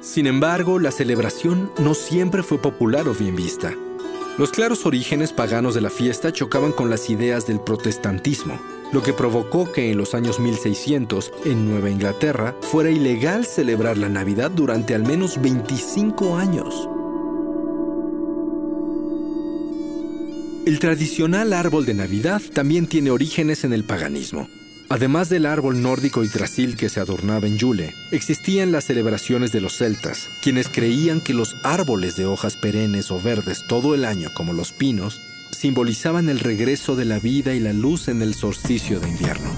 Sin 0.00 0.26
embargo, 0.26 0.78
la 0.78 0.90
celebración 0.90 1.72
no 1.78 1.94
siempre 1.94 2.42
fue 2.42 2.58
popular 2.58 3.08
o 3.08 3.14
bien 3.14 3.36
vista. 3.36 3.72
Los 4.38 4.52
claros 4.52 4.86
orígenes 4.86 5.32
paganos 5.32 5.74
de 5.74 5.80
la 5.80 5.90
fiesta 5.90 6.32
chocaban 6.32 6.70
con 6.70 6.88
las 6.88 7.10
ideas 7.10 7.48
del 7.48 7.58
protestantismo, 7.58 8.56
lo 8.92 9.02
que 9.02 9.12
provocó 9.12 9.72
que 9.72 9.90
en 9.90 9.98
los 9.98 10.14
años 10.14 10.38
1600, 10.38 11.32
en 11.44 11.68
Nueva 11.68 11.90
Inglaterra, 11.90 12.54
fuera 12.60 12.88
ilegal 12.88 13.44
celebrar 13.44 13.98
la 13.98 14.08
Navidad 14.08 14.52
durante 14.52 14.94
al 14.94 15.02
menos 15.02 15.42
25 15.42 16.36
años. 16.36 16.88
El 20.66 20.78
tradicional 20.78 21.52
árbol 21.52 21.84
de 21.84 21.94
Navidad 21.94 22.40
también 22.54 22.86
tiene 22.86 23.10
orígenes 23.10 23.64
en 23.64 23.72
el 23.72 23.82
paganismo. 23.82 24.48
Además 24.90 25.28
del 25.28 25.44
árbol 25.44 25.82
nórdico 25.82 26.24
Yggdrasil 26.24 26.74
que 26.74 26.88
se 26.88 26.98
adornaba 26.98 27.46
en 27.46 27.58
Yule, 27.58 27.94
existían 28.10 28.72
las 28.72 28.84
celebraciones 28.84 29.52
de 29.52 29.60
los 29.60 29.76
celtas, 29.76 30.30
quienes 30.40 30.68
creían 30.68 31.20
que 31.20 31.34
los 31.34 31.56
árboles 31.62 32.16
de 32.16 32.24
hojas 32.24 32.56
perennes 32.56 33.10
o 33.10 33.20
verdes 33.20 33.64
todo 33.68 33.94
el 33.94 34.06
año, 34.06 34.30
como 34.34 34.54
los 34.54 34.72
pinos, 34.72 35.20
simbolizaban 35.52 36.30
el 36.30 36.40
regreso 36.40 36.96
de 36.96 37.04
la 37.04 37.18
vida 37.18 37.52
y 37.52 37.60
la 37.60 37.74
luz 37.74 38.08
en 38.08 38.22
el 38.22 38.32
solsticio 38.32 38.98
de 38.98 39.10
invierno. 39.10 39.50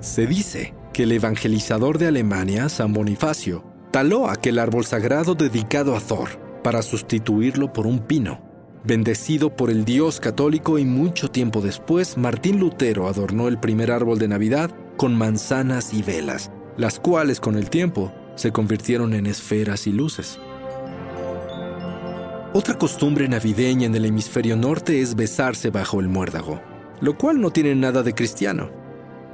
Se 0.00 0.26
dice 0.26 0.74
que 0.92 1.04
el 1.04 1.12
evangelizador 1.12 1.98
de 1.98 2.08
Alemania, 2.08 2.68
San 2.68 2.92
Bonifacio, 2.92 3.62
taló 3.92 4.28
aquel 4.28 4.58
árbol 4.58 4.84
sagrado 4.84 5.36
dedicado 5.36 5.94
a 5.94 6.00
Thor 6.00 6.30
para 6.64 6.82
sustituirlo 6.82 7.72
por 7.72 7.86
un 7.86 8.00
pino 8.00 8.49
bendecido 8.84 9.54
por 9.54 9.70
el 9.70 9.84
Dios 9.84 10.20
católico 10.20 10.78
y 10.78 10.84
mucho 10.84 11.30
tiempo 11.30 11.60
después 11.60 12.16
Martín 12.16 12.58
Lutero 12.58 13.08
adornó 13.08 13.48
el 13.48 13.58
primer 13.58 13.90
árbol 13.90 14.18
de 14.18 14.28
Navidad 14.28 14.70
con 14.96 15.16
manzanas 15.16 15.92
y 15.92 16.02
velas, 16.02 16.50
las 16.76 16.98
cuales 16.98 17.40
con 17.40 17.56
el 17.56 17.70
tiempo 17.70 18.12
se 18.36 18.52
convirtieron 18.52 19.14
en 19.14 19.26
esferas 19.26 19.86
y 19.86 19.92
luces. 19.92 20.38
Otra 22.52 22.76
costumbre 22.76 23.28
navideña 23.28 23.86
en 23.86 23.94
el 23.94 24.06
hemisferio 24.06 24.56
norte 24.56 25.00
es 25.00 25.14
besarse 25.14 25.70
bajo 25.70 26.00
el 26.00 26.08
muérdago, 26.08 26.60
lo 27.00 27.16
cual 27.16 27.40
no 27.40 27.50
tiene 27.50 27.74
nada 27.74 28.02
de 28.02 28.14
cristiano. 28.14 28.70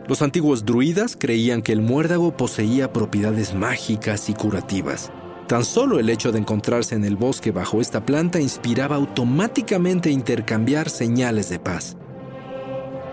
Los 0.06 0.22
antiguos 0.22 0.64
druidas 0.64 1.16
creían 1.18 1.62
que 1.62 1.72
el 1.72 1.80
muérdago 1.80 2.36
poseía 2.36 2.92
propiedades 2.92 3.54
mágicas 3.54 4.28
y 4.28 4.34
curativas, 4.34 5.10
Tan 5.46 5.64
solo 5.64 6.00
el 6.00 6.10
hecho 6.10 6.32
de 6.32 6.38
encontrarse 6.38 6.96
en 6.96 7.04
el 7.04 7.16
bosque 7.16 7.52
bajo 7.52 7.80
esta 7.80 8.04
planta 8.04 8.40
inspiraba 8.40 8.96
automáticamente 8.96 10.10
intercambiar 10.10 10.90
señales 10.90 11.48
de 11.48 11.60
paz. 11.60 11.96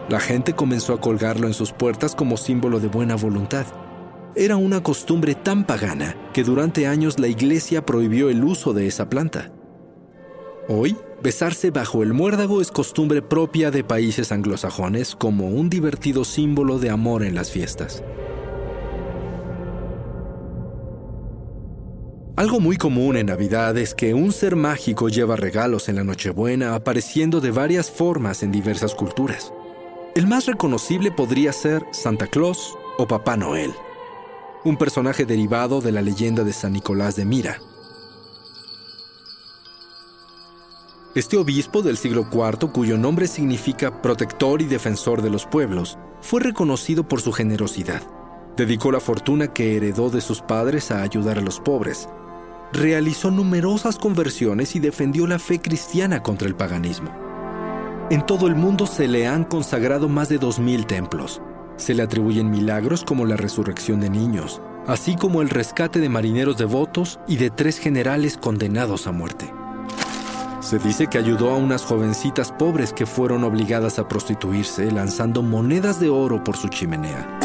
La 0.09 0.19
gente 0.19 0.53
comenzó 0.53 0.93
a 0.93 0.99
colgarlo 0.99 1.45
en 1.45 1.53
sus 1.53 1.71
puertas 1.71 2.15
como 2.15 2.37
símbolo 2.37 2.79
de 2.79 2.87
buena 2.87 3.15
voluntad. 3.15 3.65
Era 4.35 4.57
una 4.57 4.81
costumbre 4.81 5.35
tan 5.35 5.63
pagana 5.63 6.15
que 6.33 6.43
durante 6.43 6.87
años 6.87 7.19
la 7.19 7.27
iglesia 7.27 7.85
prohibió 7.85 8.29
el 8.29 8.43
uso 8.43 8.73
de 8.73 8.87
esa 8.87 9.09
planta. 9.09 9.51
Hoy, 10.67 10.97
besarse 11.21 11.69
bajo 11.69 12.01
el 12.01 12.13
muérdago 12.13 12.61
es 12.61 12.71
costumbre 12.71 13.21
propia 13.21 13.69
de 13.69 13.83
países 13.83 14.31
anglosajones 14.31 15.15
como 15.15 15.49
un 15.49 15.69
divertido 15.69 16.25
símbolo 16.25 16.79
de 16.79 16.89
amor 16.89 17.23
en 17.23 17.35
las 17.35 17.51
fiestas. 17.51 18.03
Algo 22.35 22.59
muy 22.59 22.77
común 22.77 23.15
en 23.15 23.27
Navidad 23.27 23.77
es 23.77 23.93
que 23.93 24.15
un 24.15 24.31
ser 24.31 24.55
mágico 24.55 25.07
lleva 25.07 25.35
regalos 25.35 25.87
en 25.87 25.97
la 25.97 26.03
Nochebuena 26.03 26.73
apareciendo 26.73 27.41
de 27.41 27.51
varias 27.51 27.91
formas 27.91 28.41
en 28.41 28.51
diversas 28.51 28.95
culturas. 28.95 29.53
El 30.15 30.25
más 30.25 30.47
reconocible 30.47 31.11
podría 31.11 31.53
ser 31.53 31.83
Santa 31.91 32.25
Claus 32.25 32.75
o 32.97 33.07
Papá 33.07 33.37
Noel, 33.37 33.71
un 34.63 34.77
personaje 34.77 35.25
derivado 35.25 35.79
de 35.79 35.91
la 35.91 36.01
leyenda 36.01 36.43
de 36.43 36.53
San 36.53 36.73
Nicolás 36.73 37.15
de 37.15 37.25
Mira. 37.25 37.59
Este 41.13 41.37
obispo 41.37 41.83
del 41.83 41.97
siglo 41.97 42.27
IV, 42.31 42.71
cuyo 42.71 42.97
nombre 42.97 43.27
significa 43.27 44.01
protector 44.01 44.63
y 44.63 44.65
defensor 44.65 45.21
de 45.21 45.29
los 45.29 45.45
pueblos, 45.45 45.99
fue 46.19 46.41
reconocido 46.41 47.07
por 47.07 47.21
su 47.21 47.31
generosidad. 47.31 48.01
Dedicó 48.57 48.91
la 48.91 48.99
fortuna 48.99 49.53
que 49.53 49.77
heredó 49.77 50.09
de 50.09 50.21
sus 50.21 50.41
padres 50.41 50.89
a 50.89 51.03
ayudar 51.03 51.37
a 51.37 51.41
los 51.41 51.59
pobres, 51.59 52.09
realizó 52.73 53.29
numerosas 53.29 53.97
conversiones 53.97 54.75
y 54.75 54.79
defendió 54.79 55.27
la 55.27 55.39
fe 55.39 55.61
cristiana 55.61 56.23
contra 56.23 56.47
el 56.47 56.55
paganismo. 56.55 57.11
En 58.09 58.25
todo 58.25 58.47
el 58.47 58.55
mundo 58.55 58.87
se 58.87 59.07
le 59.07 59.27
han 59.27 59.43
consagrado 59.43 60.09
más 60.09 60.27
de 60.27 60.39
2.000 60.39 60.85
templos. 60.85 61.41
Se 61.77 61.93
le 61.93 62.03
atribuyen 62.03 62.49
milagros 62.49 63.03
como 63.03 63.25
la 63.25 63.37
resurrección 63.37 63.99
de 63.99 64.09
niños, 64.09 64.61
así 64.87 65.15
como 65.15 65.41
el 65.41 65.49
rescate 65.49 65.99
de 65.99 66.09
marineros 66.09 66.57
devotos 66.57 67.19
y 67.27 67.37
de 67.37 67.49
tres 67.49 67.77
generales 67.77 68.37
condenados 68.37 69.07
a 69.07 69.11
muerte. 69.11 69.51
Se 70.59 70.79
dice 70.79 71.07
que 71.07 71.17
ayudó 71.17 71.51
a 71.51 71.57
unas 71.57 71.83
jovencitas 71.83 72.51
pobres 72.51 72.93
que 72.93 73.05
fueron 73.05 73.43
obligadas 73.43 73.99
a 73.99 74.07
prostituirse 74.07 74.91
lanzando 74.91 75.41
monedas 75.41 75.99
de 75.99 76.09
oro 76.09 76.43
por 76.43 76.57
su 76.57 76.69
chimenea. 76.69 77.39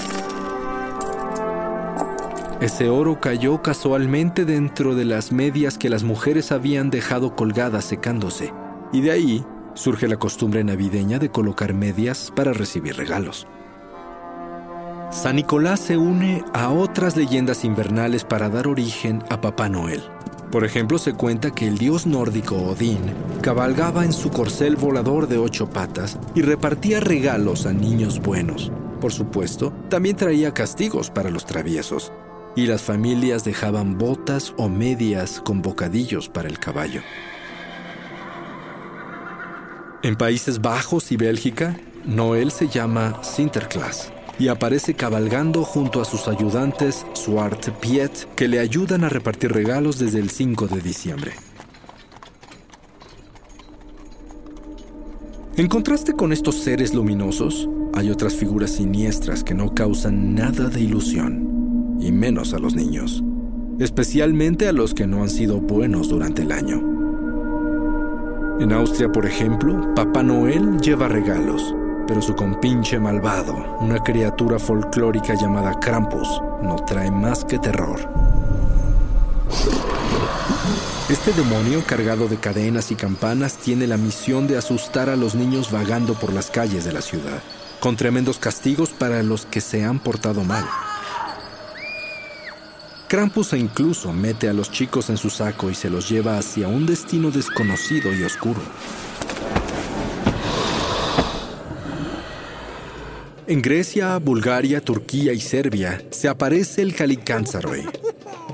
Ese 2.60 2.88
oro 2.88 3.20
cayó 3.20 3.62
casualmente 3.62 4.44
dentro 4.44 4.96
de 4.96 5.04
las 5.04 5.30
medias 5.30 5.78
que 5.78 5.88
las 5.88 6.02
mujeres 6.02 6.50
habían 6.50 6.90
dejado 6.90 7.36
colgadas 7.36 7.84
secándose, 7.84 8.52
y 8.92 9.00
de 9.00 9.12
ahí 9.12 9.44
surge 9.74 10.08
la 10.08 10.16
costumbre 10.16 10.64
navideña 10.64 11.20
de 11.20 11.30
colocar 11.30 11.72
medias 11.72 12.32
para 12.34 12.52
recibir 12.52 12.96
regalos. 12.96 13.46
San 15.10 15.36
Nicolás 15.36 15.78
se 15.78 15.96
une 15.96 16.44
a 16.52 16.70
otras 16.70 17.16
leyendas 17.16 17.64
invernales 17.64 18.24
para 18.24 18.48
dar 18.48 18.66
origen 18.66 19.22
a 19.30 19.40
Papá 19.40 19.68
Noel. 19.68 20.02
Por 20.50 20.64
ejemplo, 20.64 20.98
se 20.98 21.12
cuenta 21.12 21.52
que 21.52 21.68
el 21.68 21.78
dios 21.78 22.06
nórdico 22.06 22.56
Odín 22.56 22.98
cabalgaba 23.40 24.04
en 24.04 24.12
su 24.12 24.30
corcel 24.30 24.74
volador 24.74 25.28
de 25.28 25.38
ocho 25.38 25.70
patas 25.70 26.18
y 26.34 26.42
repartía 26.42 26.98
regalos 26.98 27.66
a 27.66 27.72
niños 27.72 28.20
buenos. 28.20 28.72
Por 29.00 29.12
supuesto, 29.12 29.72
también 29.88 30.16
traía 30.16 30.52
castigos 30.52 31.08
para 31.10 31.30
los 31.30 31.46
traviesos, 31.46 32.12
y 32.58 32.66
las 32.66 32.82
familias 32.82 33.44
dejaban 33.44 33.98
botas 33.98 34.52
o 34.56 34.68
medias 34.68 35.40
con 35.40 35.62
bocadillos 35.62 36.28
para 36.28 36.48
el 36.48 36.58
caballo. 36.58 37.02
En 40.02 40.16
Países 40.16 40.60
Bajos 40.60 41.12
y 41.12 41.16
Bélgica, 41.16 41.78
Noel 42.04 42.50
se 42.50 42.66
llama 42.66 43.22
Sinterklaas 43.22 44.12
y 44.40 44.48
aparece 44.48 44.94
cabalgando 44.94 45.62
junto 45.62 46.02
a 46.02 46.04
sus 46.04 46.26
ayudantes 46.26 47.06
Zwarte 47.14 47.70
Piet 47.70 48.26
que 48.34 48.48
le 48.48 48.58
ayudan 48.58 49.04
a 49.04 49.08
repartir 49.08 49.52
regalos 49.52 50.00
desde 50.00 50.18
el 50.18 50.28
5 50.28 50.66
de 50.66 50.80
diciembre. 50.80 51.34
En 55.56 55.68
contraste 55.68 56.12
con 56.12 56.32
estos 56.32 56.56
seres 56.56 56.92
luminosos, 56.92 57.68
hay 57.94 58.10
otras 58.10 58.34
figuras 58.34 58.72
siniestras 58.72 59.44
que 59.44 59.54
no 59.54 59.76
causan 59.76 60.34
nada 60.34 60.68
de 60.68 60.80
ilusión 60.80 61.67
y 62.08 62.12
menos 62.12 62.54
a 62.54 62.58
los 62.58 62.74
niños, 62.74 63.22
especialmente 63.78 64.66
a 64.66 64.72
los 64.72 64.94
que 64.94 65.06
no 65.06 65.22
han 65.22 65.28
sido 65.28 65.60
buenos 65.60 66.08
durante 66.08 66.40
el 66.42 66.52
año. 66.52 66.82
En 68.60 68.72
Austria, 68.72 69.12
por 69.12 69.26
ejemplo, 69.26 69.94
Papá 69.94 70.22
Noel 70.22 70.80
lleva 70.80 71.06
regalos, 71.06 71.74
pero 72.06 72.22
su 72.22 72.34
compinche 72.34 72.98
malvado, 72.98 73.76
una 73.80 74.02
criatura 74.02 74.58
folclórica 74.58 75.34
llamada 75.34 75.78
Krampus, 75.78 76.40
no 76.62 76.76
trae 76.76 77.10
más 77.10 77.44
que 77.44 77.58
terror. 77.58 78.00
Este 81.10 81.32
demonio 81.34 81.82
cargado 81.86 82.26
de 82.26 82.38
cadenas 82.38 82.90
y 82.90 82.94
campanas 82.94 83.58
tiene 83.58 83.86
la 83.86 83.98
misión 83.98 84.46
de 84.46 84.56
asustar 84.56 85.10
a 85.10 85.16
los 85.16 85.34
niños 85.34 85.70
vagando 85.70 86.14
por 86.14 86.32
las 86.32 86.50
calles 86.50 86.86
de 86.86 86.92
la 86.92 87.02
ciudad, 87.02 87.42
con 87.80 87.96
tremendos 87.96 88.38
castigos 88.38 88.90
para 88.90 89.22
los 89.22 89.44
que 89.44 89.60
se 89.60 89.84
han 89.84 89.98
portado 89.98 90.42
mal. 90.42 90.64
Krampus 93.08 93.54
incluso 93.54 94.12
mete 94.12 94.50
a 94.50 94.52
los 94.52 94.70
chicos 94.70 95.08
en 95.08 95.16
su 95.16 95.30
saco 95.30 95.70
y 95.70 95.74
se 95.74 95.88
los 95.88 96.10
lleva 96.10 96.36
hacia 96.36 96.68
un 96.68 96.84
destino 96.84 97.30
desconocido 97.30 98.14
y 98.14 98.22
oscuro. 98.22 98.60
En 103.46 103.62
Grecia, 103.62 104.18
Bulgaria, 104.18 104.82
Turquía 104.82 105.32
y 105.32 105.40
Serbia 105.40 106.02
se 106.10 106.28
aparece 106.28 106.82
el 106.82 106.94
Kalikantsaroy, 106.94 107.86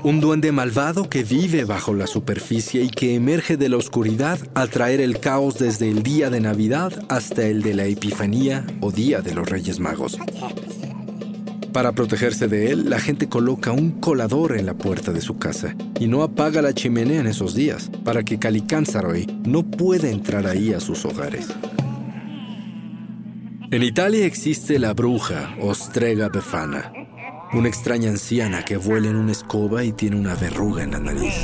un 0.03 0.21
duende 0.21 0.53
malvado 0.53 1.09
que 1.09 1.25
vive 1.25 1.65
bajo 1.65 1.93
la 1.93 2.07
superficie 2.07 2.81
y 2.81 2.89
que 2.89 3.13
emerge 3.13 3.57
de 3.57 3.67
la 3.67 3.75
oscuridad 3.75 4.39
al 4.53 4.69
traer 4.69 5.01
el 5.01 5.19
caos 5.19 5.59
desde 5.59 5.89
el 5.89 6.01
día 6.01 6.29
de 6.29 6.39
Navidad 6.39 6.93
hasta 7.09 7.45
el 7.45 7.61
de 7.61 7.73
la 7.73 7.87
Epifanía 7.87 8.65
o 8.79 8.89
Día 8.89 9.19
de 9.19 9.33
los 9.33 9.49
Reyes 9.49 9.81
Magos. 9.81 10.17
Para 11.75 11.91
protegerse 11.91 12.47
de 12.47 12.71
él, 12.71 12.89
la 12.89 13.01
gente 13.01 13.27
coloca 13.27 13.73
un 13.73 13.99
colador 13.99 14.57
en 14.57 14.65
la 14.65 14.75
puerta 14.75 15.11
de 15.11 15.19
su 15.19 15.37
casa 15.37 15.75
y 15.99 16.07
no 16.07 16.23
apaga 16.23 16.61
la 16.61 16.73
chimenea 16.73 17.19
en 17.19 17.27
esos 17.27 17.53
días 17.53 17.91
para 18.05 18.23
que 18.23 18.39
Calicánzaroy 18.39 19.27
no 19.45 19.61
pueda 19.63 20.09
entrar 20.09 20.47
ahí 20.47 20.71
a 20.71 20.79
sus 20.79 21.03
hogares. 21.03 21.49
En 23.71 23.83
Italia 23.83 24.25
existe 24.25 24.79
la 24.79 24.93
bruja 24.93 25.53
Ostrega 25.59 26.29
Befana, 26.29 26.93
una 27.51 27.67
extraña 27.67 28.09
anciana 28.09 28.63
que 28.63 28.77
vuela 28.77 29.09
en 29.09 29.17
una 29.17 29.33
escoba 29.33 29.83
y 29.83 29.91
tiene 29.91 30.15
una 30.15 30.33
verruga 30.35 30.81
en 30.81 30.91
la 30.91 30.99
nariz. 30.99 31.35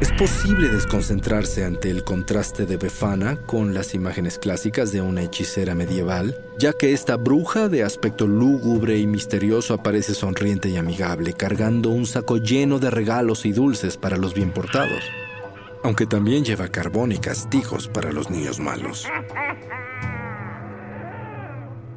Es 0.00 0.12
posible 0.12 0.68
desconcentrarse 0.68 1.64
ante 1.64 1.90
el 1.90 2.04
contraste 2.04 2.66
de 2.66 2.76
Befana 2.76 3.34
con 3.34 3.74
las 3.74 3.94
imágenes 3.94 4.38
clásicas 4.38 4.92
de 4.92 5.00
una 5.00 5.22
hechicera 5.22 5.74
medieval, 5.74 6.38
ya 6.56 6.72
que 6.72 6.92
esta 6.92 7.16
bruja 7.16 7.68
de 7.68 7.82
aspecto 7.82 8.28
lúgubre 8.28 8.96
y 8.96 9.08
misterioso 9.08 9.74
aparece 9.74 10.14
sonriente 10.14 10.68
y 10.68 10.76
amigable, 10.76 11.32
cargando 11.32 11.90
un 11.90 12.06
saco 12.06 12.36
lleno 12.36 12.78
de 12.78 12.90
regalos 12.90 13.44
y 13.44 13.50
dulces 13.50 13.96
para 13.96 14.16
los 14.16 14.34
bien 14.34 14.52
portados, 14.52 15.02
aunque 15.82 16.06
también 16.06 16.44
lleva 16.44 16.68
carbón 16.68 17.10
y 17.10 17.18
castigos 17.18 17.88
para 17.88 18.12
los 18.12 18.30
niños 18.30 18.60
malos. 18.60 19.04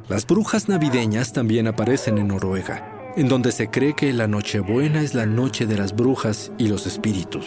Las 0.08 0.26
brujas 0.26 0.68
navideñas 0.68 1.32
también 1.32 1.68
aparecen 1.68 2.18
en 2.18 2.26
Noruega, 2.26 3.12
en 3.16 3.28
donde 3.28 3.52
se 3.52 3.68
cree 3.68 3.94
que 3.94 4.12
la 4.12 4.26
Nochebuena 4.26 5.02
es 5.02 5.14
la 5.14 5.24
noche 5.24 5.66
de 5.66 5.78
las 5.78 5.94
brujas 5.94 6.50
y 6.58 6.66
los 6.66 6.88
espíritus. 6.88 7.46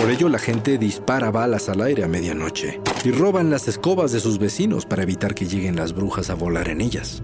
Por 0.00 0.10
ello 0.10 0.30
la 0.30 0.38
gente 0.38 0.78
dispara 0.78 1.30
balas 1.30 1.68
al 1.68 1.82
aire 1.82 2.04
a 2.04 2.08
medianoche 2.08 2.80
y 3.04 3.10
roban 3.10 3.50
las 3.50 3.68
escobas 3.68 4.12
de 4.12 4.20
sus 4.20 4.38
vecinos 4.38 4.86
para 4.86 5.02
evitar 5.02 5.34
que 5.34 5.44
lleguen 5.44 5.76
las 5.76 5.92
brujas 5.92 6.30
a 6.30 6.34
volar 6.34 6.70
en 6.70 6.80
ellas. 6.80 7.22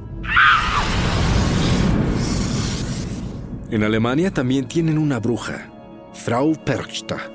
En 3.70 3.82
Alemania 3.82 4.30
también 4.30 4.68
tienen 4.68 4.98
una 4.98 5.20
bruja, 5.20 5.70
Frau 6.12 6.54
Perchta, 6.66 7.30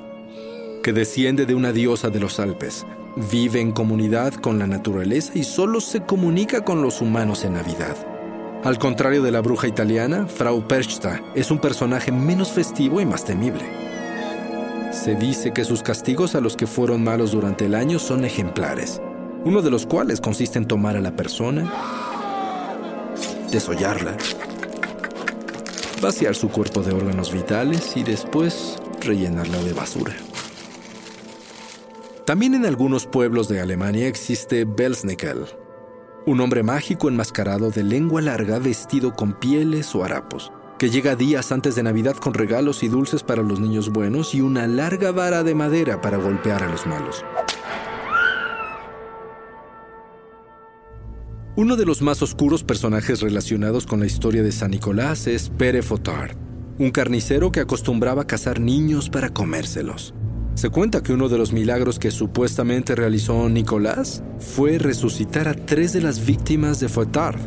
que 0.80 0.92
desciende 0.92 1.44
de 1.44 1.56
una 1.56 1.72
diosa 1.72 2.08
de 2.08 2.20
los 2.20 2.38
Alpes, 2.38 2.86
Vive 3.32 3.60
en 3.60 3.72
comunidad 3.72 4.32
con 4.34 4.60
la 4.60 4.68
naturaleza 4.68 5.32
y 5.34 5.42
solo 5.42 5.80
se 5.80 6.02
comunica 6.02 6.64
con 6.64 6.82
los 6.82 7.00
humanos 7.00 7.44
en 7.44 7.54
Navidad. 7.54 7.96
Al 8.62 8.78
contrario 8.78 9.22
de 9.22 9.32
la 9.32 9.40
bruja 9.40 9.66
italiana, 9.66 10.28
Frau 10.28 10.68
Perchta 10.68 11.20
es 11.34 11.50
un 11.50 11.58
personaje 11.58 12.12
menos 12.12 12.52
festivo 12.52 13.00
y 13.00 13.06
más 13.06 13.24
temible. 13.24 13.81
Se 14.92 15.14
dice 15.14 15.52
que 15.52 15.64
sus 15.64 15.82
castigos 15.82 16.34
a 16.34 16.40
los 16.40 16.54
que 16.54 16.66
fueron 16.66 17.02
malos 17.02 17.32
durante 17.32 17.64
el 17.64 17.74
año 17.74 17.98
son 17.98 18.26
ejemplares, 18.26 19.00
uno 19.42 19.62
de 19.62 19.70
los 19.70 19.86
cuales 19.86 20.20
consiste 20.20 20.58
en 20.58 20.68
tomar 20.68 20.96
a 20.96 21.00
la 21.00 21.16
persona, 21.16 21.72
desollarla, 23.50 24.16
vaciar 26.02 26.34
su 26.34 26.50
cuerpo 26.50 26.82
de 26.82 26.92
órganos 26.92 27.32
vitales 27.32 27.96
y 27.96 28.02
después 28.02 28.78
rellenarla 29.00 29.58
de 29.62 29.72
basura. 29.72 30.14
También 32.26 32.54
en 32.54 32.66
algunos 32.66 33.06
pueblos 33.06 33.48
de 33.48 33.60
Alemania 33.60 34.06
existe 34.06 34.64
Belsnickel, 34.64 35.46
un 36.26 36.40
hombre 36.40 36.62
mágico 36.62 37.08
enmascarado 37.08 37.70
de 37.70 37.82
lengua 37.82 38.20
larga 38.20 38.58
vestido 38.58 39.14
con 39.14 39.32
pieles 39.32 39.94
o 39.94 40.04
harapos, 40.04 40.52
que 40.82 40.90
llega 40.90 41.14
días 41.14 41.52
antes 41.52 41.76
de 41.76 41.84
Navidad 41.84 42.16
con 42.16 42.34
regalos 42.34 42.82
y 42.82 42.88
dulces 42.88 43.22
para 43.22 43.44
los 43.44 43.60
niños 43.60 43.90
buenos 43.90 44.34
y 44.34 44.40
una 44.40 44.66
larga 44.66 45.12
vara 45.12 45.44
de 45.44 45.54
madera 45.54 46.00
para 46.00 46.16
golpear 46.16 46.64
a 46.64 46.68
los 46.68 46.88
malos. 46.88 47.24
Uno 51.54 51.76
de 51.76 51.86
los 51.86 52.02
más 52.02 52.20
oscuros 52.20 52.64
personajes 52.64 53.20
relacionados 53.20 53.86
con 53.86 54.00
la 54.00 54.06
historia 54.06 54.42
de 54.42 54.50
San 54.50 54.72
Nicolás 54.72 55.28
es 55.28 55.50
Pere 55.50 55.82
Fotard, 55.82 56.36
un 56.80 56.90
carnicero 56.90 57.52
que 57.52 57.60
acostumbraba 57.60 58.22
a 58.22 58.26
cazar 58.26 58.58
niños 58.58 59.08
para 59.08 59.32
comérselos. 59.32 60.14
Se 60.54 60.68
cuenta 60.68 61.00
que 61.00 61.12
uno 61.12 61.28
de 61.28 61.38
los 61.38 61.52
milagros 61.52 62.00
que 62.00 62.10
supuestamente 62.10 62.96
realizó 62.96 63.48
Nicolás 63.48 64.24
fue 64.40 64.78
resucitar 64.78 65.46
a 65.46 65.54
tres 65.54 65.92
de 65.92 66.00
las 66.00 66.26
víctimas 66.26 66.80
de 66.80 66.88
Fotard, 66.88 67.38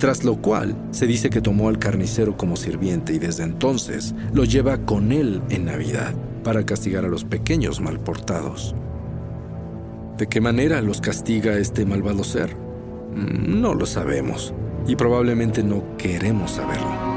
tras 0.00 0.24
lo 0.24 0.36
cual 0.36 0.74
se 0.92 1.06
dice 1.06 1.28
que 1.28 1.42
tomó 1.42 1.68
al 1.68 1.78
carnicero 1.78 2.34
como 2.36 2.56
sirviente 2.56 3.12
y 3.12 3.18
desde 3.18 3.44
entonces 3.44 4.14
lo 4.32 4.44
lleva 4.44 4.78
con 4.78 5.12
él 5.12 5.42
en 5.50 5.66
Navidad 5.66 6.14
para 6.42 6.64
castigar 6.64 7.04
a 7.04 7.08
los 7.08 7.24
pequeños 7.24 7.82
malportados. 7.82 8.74
¿De 10.16 10.26
qué 10.26 10.40
manera 10.40 10.80
los 10.80 11.02
castiga 11.02 11.58
este 11.58 11.84
malvado 11.84 12.24
ser? 12.24 12.56
Mm, 12.56 13.60
no 13.60 13.74
lo 13.74 13.84
sabemos 13.84 14.54
y 14.86 14.96
probablemente 14.96 15.62
no 15.62 15.96
queremos 15.98 16.52
saberlo. 16.52 17.09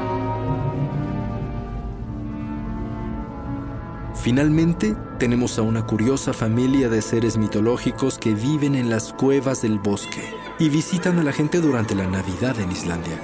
Finalmente, 4.24 4.96
tenemos 5.18 5.58
a 5.58 5.62
una 5.62 5.84
curiosa 5.84 6.32
familia 6.32 6.88
de 6.88 7.02
seres 7.02 7.36
mitológicos 7.36 8.16
que 8.16 8.32
viven 8.32 8.74
en 8.74 8.88
las 8.88 9.12
cuevas 9.12 9.60
del 9.60 9.78
bosque 9.78 10.22
y 10.58 10.70
visitan 10.70 11.18
a 11.18 11.22
la 11.22 11.30
gente 11.30 11.60
durante 11.60 11.94
la 11.94 12.06
Navidad 12.06 12.58
en 12.58 12.72
Islandia. 12.72 13.20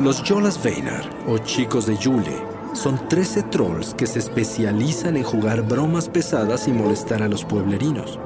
Los 0.00 0.22
Jolas 0.22 0.62
Veinar, 0.62 1.10
o 1.26 1.38
chicos 1.38 1.86
de 1.86 1.96
Yule, 1.96 2.40
son 2.72 3.08
13 3.08 3.42
trolls 3.50 3.94
que 3.94 4.06
se 4.06 4.20
especializan 4.20 5.16
en 5.16 5.24
jugar 5.24 5.62
bromas 5.62 6.08
pesadas 6.08 6.68
y 6.68 6.70
molestar 6.70 7.24
a 7.24 7.28
los 7.28 7.44
pueblerinos. 7.44 8.20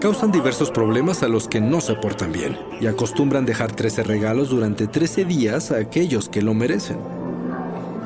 Causan 0.00 0.30
diversos 0.30 0.70
problemas 0.70 1.24
a 1.24 1.28
los 1.28 1.48
que 1.48 1.60
no 1.60 1.80
se 1.80 1.94
portan 1.94 2.30
bien 2.30 2.56
y 2.80 2.86
acostumbran 2.86 3.44
dejar 3.44 3.72
13 3.72 4.04
regalos 4.04 4.50
durante 4.50 4.86
13 4.86 5.24
días 5.24 5.72
a 5.72 5.78
aquellos 5.78 6.28
que 6.28 6.42
lo 6.42 6.54
merecen. 6.54 7.13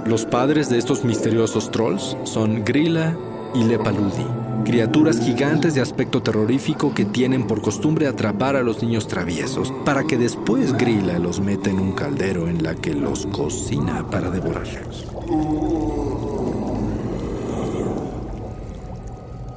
Los 0.09 0.25
padres 0.25 0.71
de 0.71 0.79
estos 0.79 1.05
misteriosos 1.05 1.71
trolls 1.71 2.17
son 2.25 2.65
Grilla 2.65 3.15
y 3.55 3.63
Lepaludi, 3.65 4.25
criaturas 4.65 5.21
gigantes 5.21 5.75
de 5.75 5.83
aspecto 5.83 6.23
terrorífico 6.23 6.95
que 6.95 7.05
tienen 7.05 7.47
por 7.47 7.61
costumbre 7.61 8.07
atrapar 8.07 8.57
a 8.57 8.63
los 8.63 8.83
niños 8.83 9.07
traviesos, 9.07 9.71
para 9.85 10.05
que 10.05 10.17
después 10.17 10.73
Grilla 10.73 11.19
los 11.19 11.41
meta 11.41 11.69
en 11.69 11.79
un 11.79 11.93
caldero 11.93 12.49
en 12.49 12.63
la 12.63 12.75
que 12.75 12.95
los 12.95 13.27
cocina 13.27 14.03
para 14.11 14.31
devorarlos. 14.31 15.05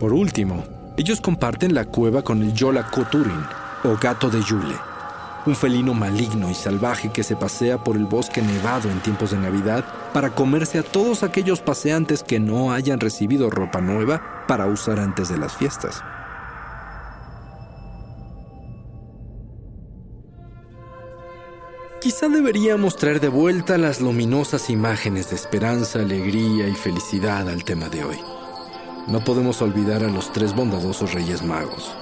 Por 0.02 0.12
último, 0.12 0.66
ellos 0.98 1.22
comparten 1.22 1.74
la 1.74 1.86
cueva 1.86 2.24
con 2.24 2.42
el 2.42 2.54
Yola 2.54 2.90
Koturin, 2.92 3.46
o 3.86 3.96
gato 3.98 4.30
de 4.30 4.42
Yule, 4.42 4.76
un 5.46 5.56
felino 5.56 5.94
maligno 5.94 6.50
y 6.50 6.54
salvaje 6.54 7.10
que 7.10 7.24
se 7.24 7.36
pasea 7.36 7.84
por 7.84 7.96
el 7.96 8.06
bosque 8.06 8.42
nevado 8.42 8.90
en 8.90 9.00
tiempos 9.00 9.32
de 9.32 9.38
Navidad 9.38 9.84
para 10.14 10.32
comerse 10.32 10.80
a 10.80 10.84
todos 10.84 11.24
aquellos 11.24 11.62
paseantes 11.62 12.24
que 12.24 12.40
no 12.40 12.72
hayan 12.72 13.00
recibido 13.00 13.50
ropa 13.50 13.82
nueva 13.82 14.46
para 14.48 14.68
usar 14.68 15.00
antes 15.00 15.30
de 15.30 15.38
las 15.38 15.56
fiestas. 15.56 16.04
Quizá 22.02 22.30
deberíamos 22.30 22.96
traer 22.96 23.20
de 23.20 23.28
vuelta 23.28 23.78
las 23.78 24.02
luminosas 24.02 24.72
imágenes 24.72 25.30
de 25.30 25.36
esperanza, 25.36 26.00
alegría 26.00 26.68
y 26.68 26.74
felicidad 26.74 27.48
al 27.48 27.64
tema 27.64 27.90
de 27.90 28.04
hoy. 28.04 28.18
No 29.08 29.24
podemos 29.24 29.62
olvidar 29.62 30.04
a 30.04 30.08
los 30.08 30.34
tres 30.34 30.56
bondadosos 30.56 31.14
Reyes 31.14 31.44
Magos, 31.44 31.96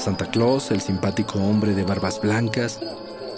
Santa 0.00 0.30
Claus, 0.30 0.70
el 0.70 0.80
simpático 0.80 1.38
hombre 1.38 1.74
de 1.74 1.84
barbas 1.84 2.20
blancas, 2.22 2.80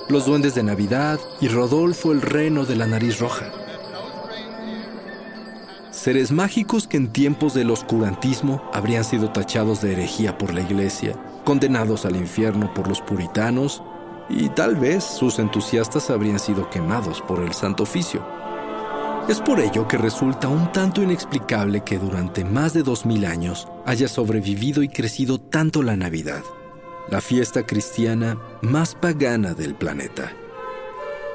los 0.09 0.27
duendes 0.27 0.55
de 0.55 0.63
Navidad 0.63 1.19
y 1.41 1.49
Rodolfo 1.49 2.13
el 2.13 2.23
reno 2.23 2.65
de 2.65 2.77
la 2.77 2.87
nariz 2.87 3.19
roja. 3.19 3.47
Seres 5.91 6.31
mágicos 6.31 6.87
que 6.87 6.97
en 6.97 7.09
tiempos 7.09 7.55
del 7.55 7.71
oscurantismo 7.71 8.63
habrían 8.73 9.05
sido 9.05 9.31
tachados 9.31 9.81
de 9.81 9.93
herejía 9.93 10.39
por 10.39 10.55
la 10.55 10.61
iglesia, 10.61 11.17
condenados 11.45 12.07
al 12.07 12.17
infierno 12.17 12.73
por 12.75 12.89
los 12.89 13.01
puritanos 13.01 13.83
y 14.29 14.49
tal 14.49 14.77
vez 14.77 15.03
sus 15.03 15.41
entusiastas 15.41 16.11
habrían 16.11 16.39
sido 16.39 16.71
quemados 16.71 17.21
por 17.23 17.41
el 17.43 17.53
santo 17.55 17.83
oficio. 17.83 18.25
Es 19.29 19.41
por 19.41 19.61
ello 19.61 19.87
que 19.87 19.97
resulta 19.97 20.49
un 20.49 20.73
tanto 20.73 21.01
inexplicable 21.01 21.83
que 21.85 21.97
durante 21.99 22.45
más 22.45 22.75
de 22.75 22.83
dos 22.83 23.07
mil 23.07 23.25
años 23.25 23.69
haya 23.87 24.09
sobrevivido 24.09 24.83
y 24.83 24.89
crecido 24.89 25.41
tanto 25.41 25.83
la 25.83 25.97
Navidad, 25.97 26.43
la 27.09 27.21
fiesta 27.21 27.65
cristiana 27.65 28.37
más 28.63 28.97
pagana 28.97 29.55
del 29.55 29.75
planeta. 29.77 30.33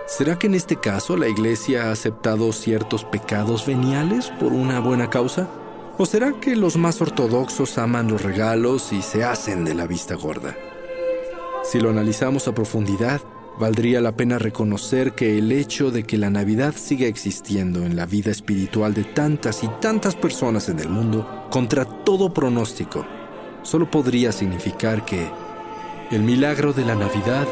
¿Será 0.05 0.37
que 0.37 0.47
en 0.47 0.55
este 0.55 0.75
caso 0.75 1.15
la 1.15 1.29
Iglesia 1.29 1.85
ha 1.85 1.91
aceptado 1.91 2.51
ciertos 2.51 3.05
pecados 3.05 3.65
veniales 3.65 4.31
por 4.39 4.51
una 4.51 4.79
buena 4.81 5.09
causa? 5.09 5.49
¿O 5.97 6.05
será 6.05 6.33
que 6.33 6.55
los 6.55 6.75
más 6.75 7.01
ortodoxos 7.01 7.77
aman 7.77 8.09
los 8.09 8.21
regalos 8.21 8.91
y 8.91 9.01
se 9.01 9.23
hacen 9.23 9.65
de 9.65 9.73
la 9.73 9.87
vista 9.87 10.15
gorda? 10.15 10.55
Si 11.63 11.79
lo 11.79 11.89
analizamos 11.89 12.47
a 12.47 12.53
profundidad, 12.53 13.21
valdría 13.59 14.01
la 14.01 14.11
pena 14.11 14.37
reconocer 14.37 15.13
que 15.13 15.37
el 15.37 15.51
hecho 15.51 15.91
de 15.91 16.03
que 16.03 16.17
la 16.17 16.29
Navidad 16.29 16.75
siga 16.75 17.07
existiendo 17.07 17.83
en 17.83 17.95
la 17.95 18.05
vida 18.05 18.31
espiritual 18.31 18.93
de 18.93 19.03
tantas 19.03 19.63
y 19.63 19.67
tantas 19.81 20.15
personas 20.15 20.69
en 20.69 20.79
el 20.79 20.89
mundo, 20.89 21.47
contra 21.49 21.85
todo 21.85 22.33
pronóstico, 22.33 23.05
solo 23.63 23.89
podría 23.89 24.31
significar 24.31 25.05
que 25.05 25.27
el 26.11 26.21
milagro 26.21 26.71
de 26.73 26.85
la 26.85 26.95
Navidad 26.95 27.47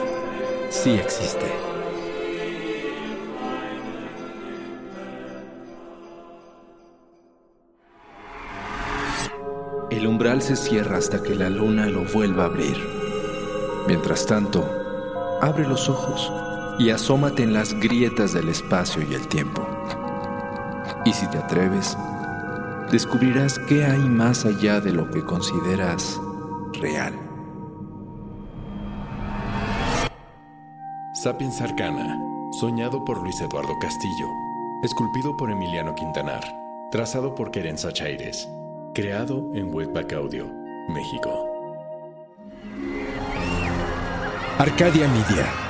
sí 0.70 0.92
existe. 0.92 1.46
El 9.90 10.08
umbral 10.08 10.42
se 10.42 10.56
cierra 10.56 10.98
hasta 10.98 11.24
que 11.24 11.36
la 11.36 11.50
luna 11.50 11.88
lo 11.88 12.06
vuelva 12.06 12.44
a 12.44 12.48
abrir. 12.48 12.78
Mientras 13.88 14.26
tanto, 14.26 14.85
abre 15.42 15.68
los 15.68 15.90
ojos 15.90 16.32
y 16.80 16.90
asómate 16.90 17.44
en 17.44 17.54
las 17.54 17.74
grietas 17.74 18.34
del 18.34 18.50
espacio 18.50 19.02
y 19.10 19.14
el 19.14 19.28
tiempo. 19.28 19.66
Y 21.06 21.14
si 21.14 21.28
te 21.28 21.38
atreves, 21.38 21.98
descubrirás 22.92 23.60
qué 23.60 23.86
hay 23.86 24.00
más 24.00 24.46
allá 24.46 24.82
de 24.82 24.92
lo 24.92 25.10
que 25.10 25.24
consideras 25.24 26.20
real. 26.74 27.14
Sapiens 31.14 31.62
Arcana, 31.62 32.20
soñado 32.60 33.04
por 33.06 33.22
Luis 33.22 33.40
Eduardo 33.42 33.74
Castillo, 33.80 34.28
esculpido 34.84 35.36
por 35.38 35.50
Emiliano 35.50 35.96
Quintanar, 35.96 36.44
trazado 36.92 37.34
por 37.34 37.52
Querenza 37.52 37.92
Chaires, 37.92 38.48
creado 38.94 39.50
en 39.54 39.74
Webback 39.74 40.14
Audio, 40.14 40.48
México. 40.90 41.55
Arcadia 44.58 45.06
Media. 45.10 45.65